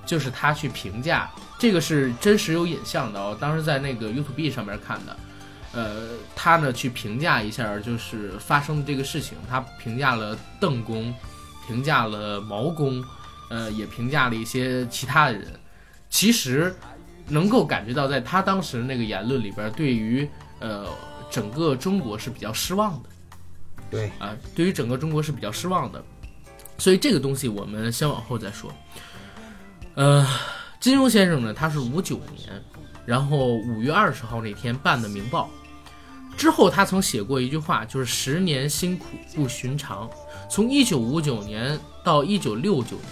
[0.05, 1.31] 就是他去评价
[1.61, 5.17] 这个是真实有影像的哦，当时在那个 YouTube 上面看的。
[5.73, 11.15] 呃，他呢去评价一下就是发生的这个事情，他评价了邓公，
[11.69, 13.03] 评价了毛公，
[13.49, 15.47] 呃，也评价了一些其他的人。
[16.11, 16.75] 其实
[17.29, 20.29] 能够感觉到，在他当时那个言论里边，对于
[20.59, 20.85] 呃。
[21.31, 23.09] 整个中国是比较失望的，
[23.91, 26.03] 对啊，对于整个中国是比较失望的，
[26.79, 28.73] 所以这个东西我们先往后再说。
[29.95, 30.27] 呃，
[30.81, 32.63] 金庸先生呢，他是五九年，
[33.05, 35.51] 然后五月二十号那天办的《明报》，
[36.37, 40.09] 之后他曾写过一句话，就是“十年辛苦不寻常”。
[40.49, 43.07] 从一九五九年到一九六九年，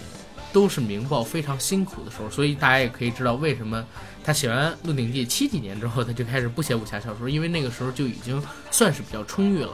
[0.51, 3.85] 都是《明报》非常辛苦的时候，所以大家也可以知道为什么。
[4.27, 9.69] 他写完《鹿鼎记》七几年之后，他就开始不写武侠小说，因为那个时候就已经算是比较充裕了。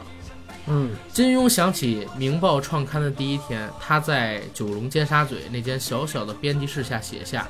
[0.68, 7.48] 嗯，金庸想起《明报》创刊的第一天，他在九龙尖沙咀那间小小的编辑室下写下：“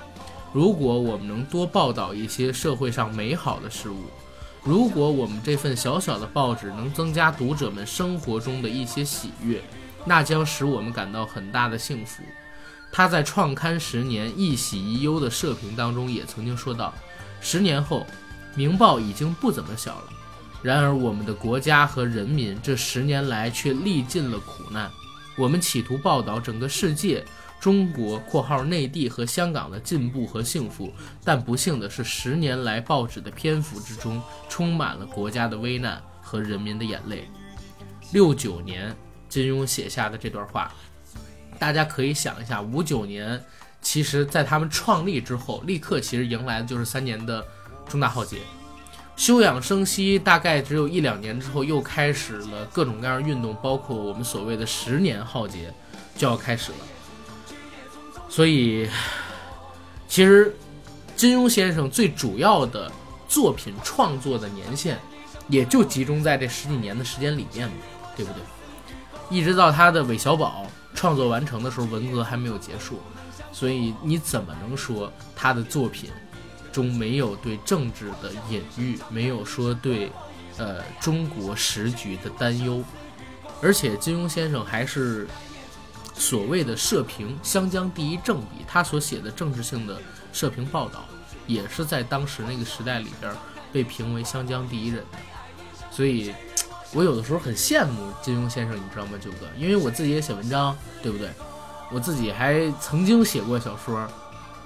[0.54, 4.04] 如果我们能多报道一些社会上美好的事物，
[4.62, 9.60] 如果我们这份小小的报纸能增加读者们生活中的一些喜悦，
[10.06, 12.22] 那将使我们感到很大的幸福。”
[12.96, 16.94] 他在创刊十年一喜一忧的社评当中也曾经说到，
[17.40, 18.06] 十年后，
[18.56, 20.04] 《明报》已经不怎么小了。
[20.62, 24.88] 然而，我们的国家和人民这十年来却历尽了苦难。
[25.36, 27.24] 我们企图报道整个世界
[27.58, 30.92] 中国（括号内地和香港）的进步和幸福，
[31.24, 37.28] 但不幸的是，十年来报纸的篇幅之中充满了国家的危难和人民的眼泪。
[38.12, 38.96] 六九年，
[39.28, 40.72] 金庸写下的这段话，
[41.64, 43.42] 大家可以想一下，五九年，
[43.80, 47.42] 其实在他们创立之后，立刻其实迎来的就是三年的
[47.88, 48.36] 重大浩劫。
[49.16, 55.72] 休养生息，大概只有一两年之后，又开始了各种各样运动，包括我们所谓的十年浩劫
[56.18, 56.78] 就要开始了。
[58.28, 58.86] 所以，
[60.06, 60.54] 其实
[61.16, 62.92] 金庸先生最主要的
[63.26, 64.98] 作品创作的年限，
[65.48, 67.74] 也就集中在这十几年的时间里面嘛，
[68.14, 68.42] 对不对？
[69.30, 73.00] 一直到他的韦小宝创作完成的时候，文革还没有结束，
[73.52, 76.10] 所以你怎么能说他的作品？
[76.72, 80.10] 中没有对政治的隐喻，没有说对，
[80.58, 82.82] 呃中国时局的担忧，
[83.62, 85.28] 而且金庸先生还是
[86.14, 91.04] 所谓的社评湘江第一正笔，他所写的政治性的社评报道，
[91.46, 93.32] 也是在当时那个时代里边
[93.72, 95.18] 被评为湘江第一人的。
[95.92, 96.34] 所以，
[96.94, 99.46] 我有的时候很羡慕金庸先生，你知道吗，九哥？
[99.58, 101.28] 因为我自己也写文章，对不对？
[101.92, 104.08] 我自己还曾经写过小说。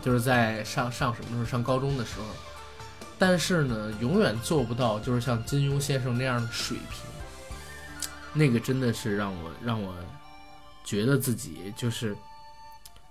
[0.00, 2.26] 就是在上上什么时候上高中的时候，
[3.18, 7.00] 但是呢，永远做不到就是像金庸先生那样的水平。
[8.32, 9.92] 那个真的是让我让我
[10.84, 12.16] 觉得自己就是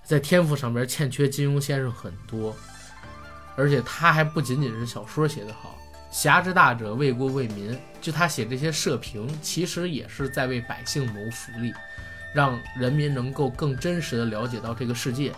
[0.01, 2.55] 在天赋上边欠缺金庸先生很多，
[3.57, 5.76] 而且他还不仅仅是小说写得好，
[6.11, 11.73] 侠之大者为国为民，就他写这些社评，其实也是在为百姓谋福利，
[12.33, 15.31] 让人民能够更真实的了解到这个世界。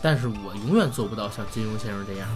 [0.00, 2.28] 但是我永远做不到像金庸先生这样。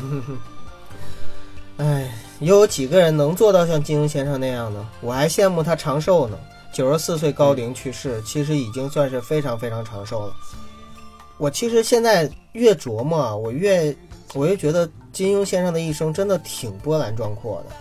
[1.78, 4.88] 哎，有几个人能做到像金庸先生那样呢？
[5.00, 6.38] 我还羡慕他长寿呢，
[6.72, 10.34] 九十四岁高龄去世，其实已经算是非常非常长寿了。
[11.38, 13.96] 我其实现在越琢磨，我越
[14.34, 17.74] 我就觉得金庸先生的一生真的挺波澜壮阔的。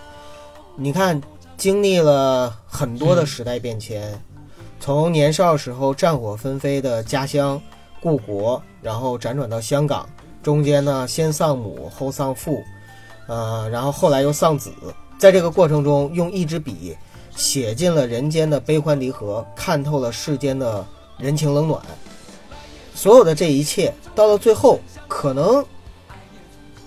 [0.76, 1.22] 你看，
[1.58, 4.20] 经历了很多的时代变迁，
[4.80, 7.62] 从年少时候战火纷飞的家乡。
[8.04, 10.10] 故国，然后辗转到香港，
[10.42, 12.60] 中间呢先丧母后丧父，
[13.28, 14.72] 呃，然后后来又丧子，
[15.20, 16.98] 在这个过程中用一支笔
[17.36, 20.84] 写尽了人间的悲欢离合，看透了世间的
[21.20, 21.80] 人情冷暖，
[22.96, 25.64] 所有的这一切到了最后，可能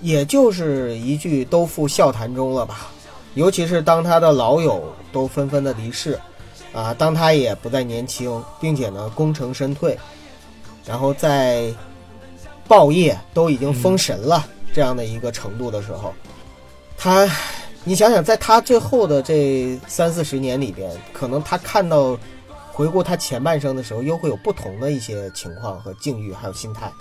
[0.05, 2.91] 也就是一句都付笑谈中了吧。
[3.33, 6.21] 尤其是当他的老友都纷纷的离世，
[6.75, 9.99] 啊，当他也不再年轻，并且呢功成身退。
[10.87, 11.73] 然后在
[12.69, 16.13] 报业都已经封神了这样的一个程度的时候，
[16.99, 17.27] 他，
[17.83, 22.17] 你想想，在他最后的这三四十年里边，可能他看到
[22.71, 26.93] 回顾他前半生的时候，又会有不同的一些情况和境遇，还有心态。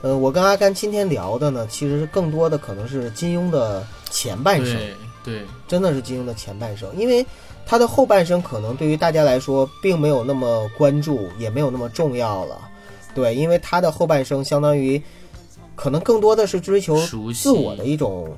[0.00, 4.76] 呃，我跟阿甘今天聊的呢，其实更多的可能是金庸的前半生，
[5.24, 7.26] 对，真的是金庸的前半生，因为
[7.66, 12.56] 他的后半生可能对于大家来说并没有那么关注，也没有那么重要了。
[13.14, 15.02] 对，因为他的后半生相当于，
[15.74, 16.96] 可能更多的是追求
[17.34, 18.32] 自我的一种，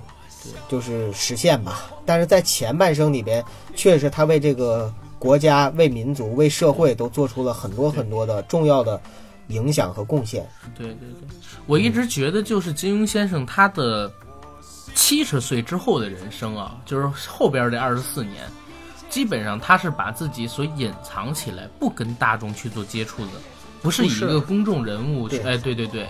[0.67, 1.91] 就是实现吧。
[2.07, 3.45] 但是在前半生里边，
[3.77, 8.99] 确实他为这个国家、为民族、为社会都做出了很多很多的重要的
[9.51, 10.49] 影响和贡献。
[10.75, 11.29] 对对对，
[11.67, 14.11] 我一直觉得就是金庸先生他的
[14.95, 18.45] 七十岁之后的人生啊，就是后边这二十四年，
[19.09, 23.33] 基本上他是把自己所隐藏起来，不跟大众去做接触的。
[23.83, 26.07] 不是以一个公众人物去，哎，对对对，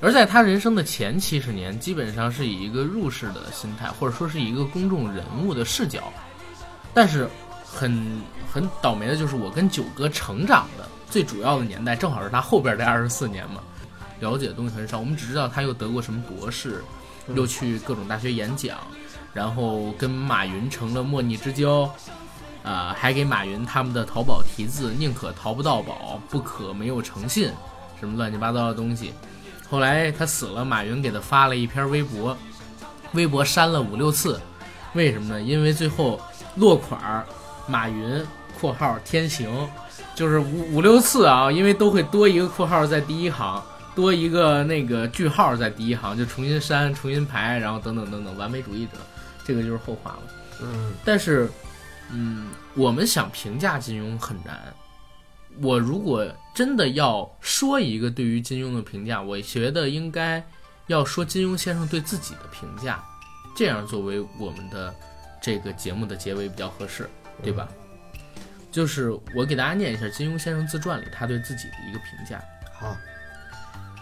[0.00, 6.12] 而在他人生的前七十年，基本上是以一个入世的心态，或者说是一个公众人物的视角。
[6.94, 7.28] 但是
[7.62, 13.60] 很很倒霉的就是，我跟九哥成长的最主要的年代，正好是他后边这二十四年嘛，
[14.20, 14.98] 了解的东西很少。
[14.98, 16.82] 我们只知道他又得过什么博士，
[17.34, 18.78] 又去各种大学演讲，
[19.34, 21.88] 然后跟马云成了莫逆之交。
[22.64, 27.50] 啊，还给马云他们的淘宝题字“宁可淘不到宝，不可没有诚信”，
[27.98, 29.12] 什么乱七八糟的东西。
[29.68, 32.38] 后来他死了，马云给他发了一篇微博，
[33.14, 34.40] 微博删了五六次。
[34.94, 35.42] 为什么呢？
[35.42, 36.20] 因为最后
[36.54, 37.26] 落款儿
[37.66, 38.24] 马云
[38.60, 39.50] （括号天行），
[40.14, 43.62] 就是五五六次啊，因为都会多一个括号在第一行，
[43.94, 48.92] 多一个那个句号在第一行，就重新删、重新排，然后等等等等，完美主义者，
[49.44, 50.22] 这个就是后话了。
[50.62, 51.50] 嗯，但是。
[52.14, 54.60] 嗯，我们想评价金庸很难。
[55.62, 60.44] 我如果真的要说一个对于金庸的评价，我觉得应该
[60.88, 63.02] 要说金庸先生对自己的评价，
[63.56, 64.94] 这样作为我们的
[65.40, 67.08] 这个节目的结尾比较合适，
[67.42, 67.66] 对吧？
[68.72, 72.42] 就是我给大家念一下金庸先生自传里他对自己的一个评价。
[72.72, 72.96] 好，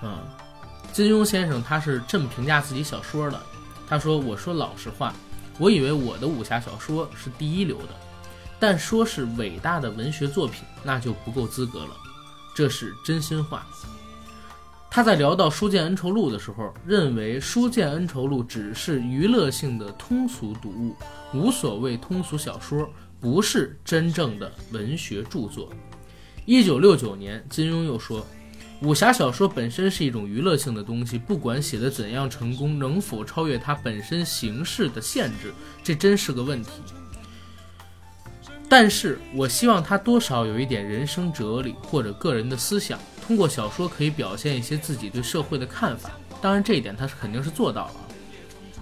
[0.02, 0.18] 嗯，
[0.92, 3.38] 金庸先生他是这么评价自己小说的，
[3.88, 5.12] 他说：“我说老实话，
[5.58, 7.88] 我以为我的武侠小说是第一流的，
[8.58, 11.90] 但说是伟大的文学作品，那就不够资格了，
[12.54, 13.66] 这是真心话。”
[14.92, 20.96] 他在聊到《书剑恩仇录》的时候，认为《书剑恩仇录》只是娱乐性的通俗读物，
[21.32, 22.90] 无所谓通俗小说，
[23.20, 25.70] 不是真正的文学著作。
[26.46, 28.26] 一九六九年，金庸又说，
[28.82, 35.52] 武侠小说本身是一种娱乐性的东西，不管写的怎样成功，能否超越它本身形式的限制，
[35.84, 36.70] 这真是个问题。
[38.68, 46.12] 但是我希望他多少有一点人生哲理或者个人的思想，通过小说可以表现一些自己对社会的看法。
[46.40, 47.94] 当然，这一点他是肯定是做到了。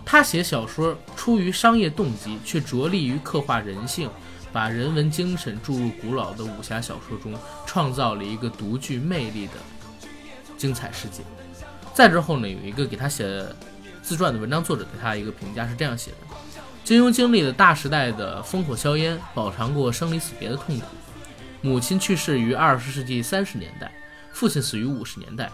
[0.04, 4.08] 他写小说出于商业动机，却着力于刻画人性，
[4.52, 7.34] 把人文精神注入古老的武侠小说中，
[7.66, 9.52] 创造了一个独具魅力的
[10.56, 11.22] 精彩世界。
[11.94, 13.44] 再之后呢，有一个给他写
[14.02, 16.16] 自传的文章作者对他一个评价是这样写的。
[16.84, 20.86] 金庸经历了大时代的烽火硝烟，饱尝过生离死别的痛苦。
[21.60, 23.92] 母亲去世于二十世纪三十年代，
[24.32, 25.50] 父亲死于五十年代。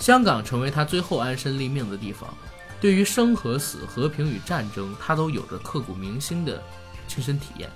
[0.00, 2.32] 香港成为他最后安身立命的地方。
[2.80, 6.60] 对于生和死、和平与战争，他都有着刻骨铭心的
[7.06, 7.68] 亲身体验。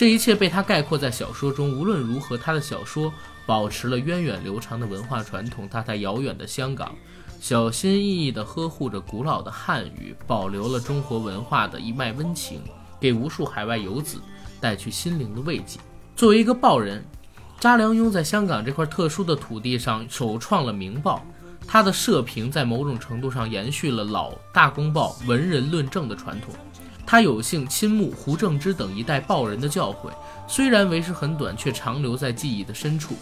[0.00, 1.78] 这一切被他概括在小说中。
[1.78, 3.12] 无论如何，他的小说
[3.44, 5.68] 保持了源远流长的文化传统。
[5.70, 6.96] 他在遥远的香港。
[7.38, 12.62] 小心翼翼地呵护着古老的汉语，保留了中国文化的一脉温情，
[12.98, 14.22] 给无数海外游子
[14.58, 15.78] 带去心灵的慰藉。
[16.16, 17.04] 作为一个报人，
[17.60, 21.22] 查良镛在香港这块特殊的土地上首创了《明报》，
[21.68, 26.54] 他的社评在某种程度上延续了老《大公报》文人论政的传统。
[27.10, 30.12] 他有幸亲慕胡正之等一代报人的教诲，
[30.46, 33.16] 虽然为时很短，却长留在记忆的深处。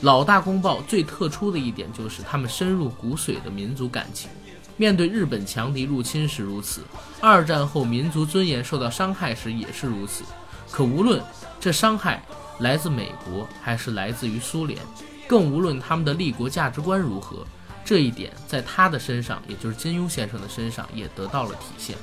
[0.00, 4.28] 老大公报最特殊的一点就是他们深入骨髓的民族感情，
[4.76, 6.80] 面对日本强敌入侵时如此，
[7.20, 10.24] 二战后民族尊严受到伤害时也是如此。
[10.72, 11.22] 可无论
[11.60, 12.20] 这伤害
[12.58, 14.80] 来自美国还是来自于苏联，
[15.28, 17.46] 更无论他们的立国价值观如何，
[17.84, 21.96] 这一点在他的身上，也就是金庸先生的身上也得到了体现。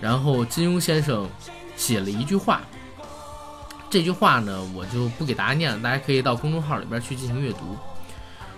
[0.00, 1.28] 然后金庸先生
[1.76, 2.60] 写了一句话。
[3.88, 7.76] 这句话呢，我就不给大家念了，大家可以到公众号里边去进行阅读。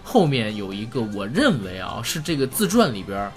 [0.03, 3.31] 后面有一个，我认为啊，是这个自传里边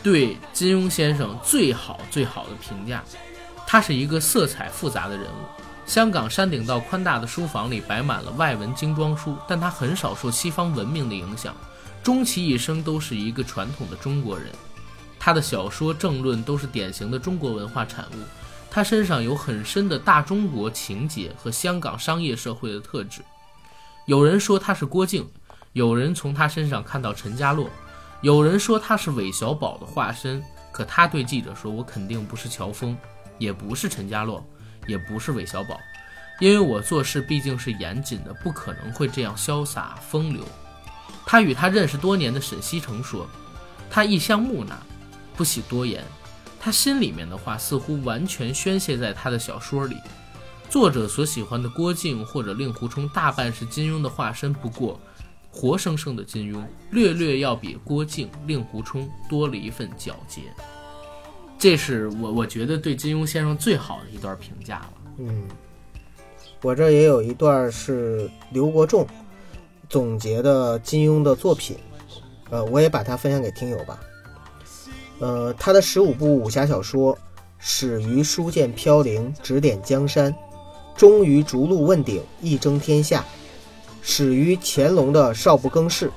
[0.00, 3.02] 对金庸先生最好最好的评价。
[3.66, 5.44] 他是一个色彩复杂的人物。
[5.84, 11.54] 香港山顶道宽大的书房里摆满了外文精装书，但他很少受西方文明的影响，
[12.02, 14.46] 终其一生都是一个传统的中国人。
[15.18, 18.24] 他的小说政论都是典型的中国文化产物。
[18.70, 23.22] 他身上有很深的大中国情节和香港商业社会的特质。
[24.06, 25.28] 有人说他是郭靖，
[25.72, 27.68] 有人从他身上看到陈家洛，
[28.20, 30.42] 有人说他是韦小宝的化身。
[30.70, 32.96] 可他对记者说：“我肯定不是乔峰，
[33.38, 34.46] 也不是陈家洛，
[34.86, 35.76] 也不是韦小宝，
[36.38, 40.44] 因为我做事毕竟是严谨的，不可能会这样潇洒风流。”
[41.26, 43.26] 他与他认识多年的沈西城说
[43.90, 44.76] ：“他一向木讷，
[45.38, 46.04] 不喜多言。”
[46.60, 49.96] 他心里面的话似乎完全宣泄在他的小说里。
[50.68, 54.52] 作者所喜欢的郭靖或者令狐冲，大半是金庸的化身。
[54.52, 55.00] 不过，
[55.50, 56.60] 活生生的金庸
[56.90, 60.42] 略略要比郭靖、令狐冲多了一份皎洁。
[61.56, 64.92] 这是我我觉得对金庸先生最好的一段评价了。
[65.18, 65.48] 嗯，
[66.60, 69.06] 我这也有一段是刘国仲
[69.88, 71.78] 总结的金庸的作品，
[72.50, 73.98] 呃，我也把它分享给听友吧。
[75.20, 77.16] 呃，他的十五部武侠小说
[77.58, 80.32] 始于书剑飘零，指点江山；
[80.96, 83.24] 终于逐鹿问鼎，一争天下；
[84.00, 86.08] 始于乾隆的少不更事，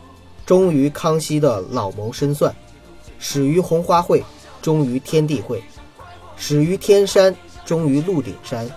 [0.46, 2.54] 终于康熙的老谋深算；
[3.18, 4.24] 始于红花会，
[4.62, 5.58] 终于天地会；
[6.38, 8.68] 始于天山，终于鹿鼎山；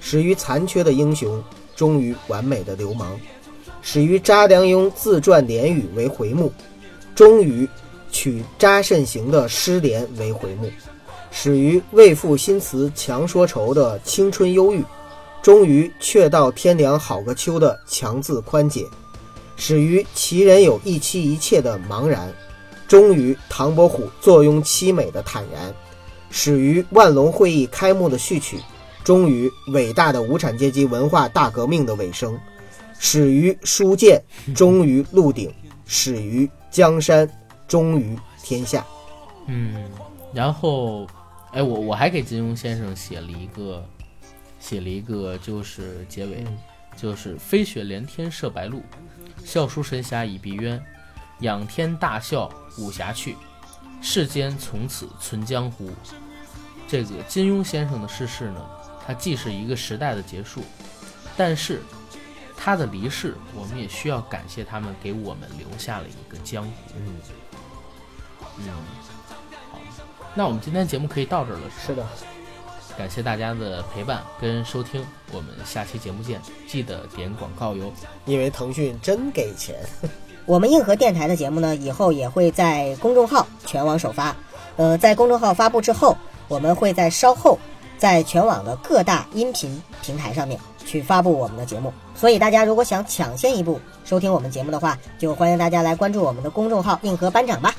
[0.00, 1.42] 始于残缺的英雄，
[1.74, 3.08] 终于完美的流氓；
[3.82, 6.50] 始于查良镛自传联语为回目，
[7.14, 7.68] 终于。
[8.16, 10.70] 取扎慎行的诗联为回目，
[11.30, 14.82] 始于为赋新词强说愁的青春忧郁，
[15.42, 18.86] 终于却道天凉好个秋的强自宽解，
[19.54, 22.32] 始于其人有一妻一妾的茫然，
[22.88, 25.74] 终于唐伯虎坐拥凄美的坦然，
[26.30, 28.56] 始于万隆会议开幕的序曲，
[29.04, 32.34] 终于伟大的无产阶级文化大革命的尾声，
[32.98, 34.18] 始于书剑，
[34.54, 35.52] 终于鹿鼎，
[35.84, 37.30] 始于江山。
[37.66, 38.84] 终于天下，
[39.46, 39.90] 嗯，
[40.32, 41.06] 然后，
[41.52, 43.84] 哎，我我还给金庸先生写了一个，
[44.60, 46.44] 写了一个就是结尾，
[46.96, 48.82] 就是飞雪连天射白鹿，
[49.44, 50.80] 笑书神侠倚碧鸳，
[51.40, 52.48] 仰天大笑
[52.78, 53.36] 武侠去，
[54.00, 55.90] 世间从此存江湖。
[56.88, 58.64] 这个金庸先生的逝世呢，
[59.04, 60.62] 他既是一个时代的结束，
[61.36, 61.82] 但是
[62.56, 66.70] 他的离世，我们也需要感谢他们给我们留下了一个江湖。
[66.96, 67.16] 嗯，
[68.58, 68.66] 嗯，
[69.70, 69.78] 好，
[70.34, 72.06] 那我们今天节目可以到这儿了，是的，
[72.96, 77.92] 感谢大家的陪伴跟收听，我们下期节目见，记得点广告哟。
[78.24, 79.76] 因为腾讯真给钱。
[80.46, 84.34] 我们硬核电台的节目呢，以后也会在公众号全网首发。
[84.76, 86.16] 呃，在公众号发布之后，
[86.46, 87.58] 我们会在稍后
[87.98, 91.92] 在全网的各大音频平台上面去发布我们的节目。
[92.14, 97.74] 所以大家如果想抢先一步收听我们节目的话，就欢迎大家来关注我们的公众号“硬核班长”吧。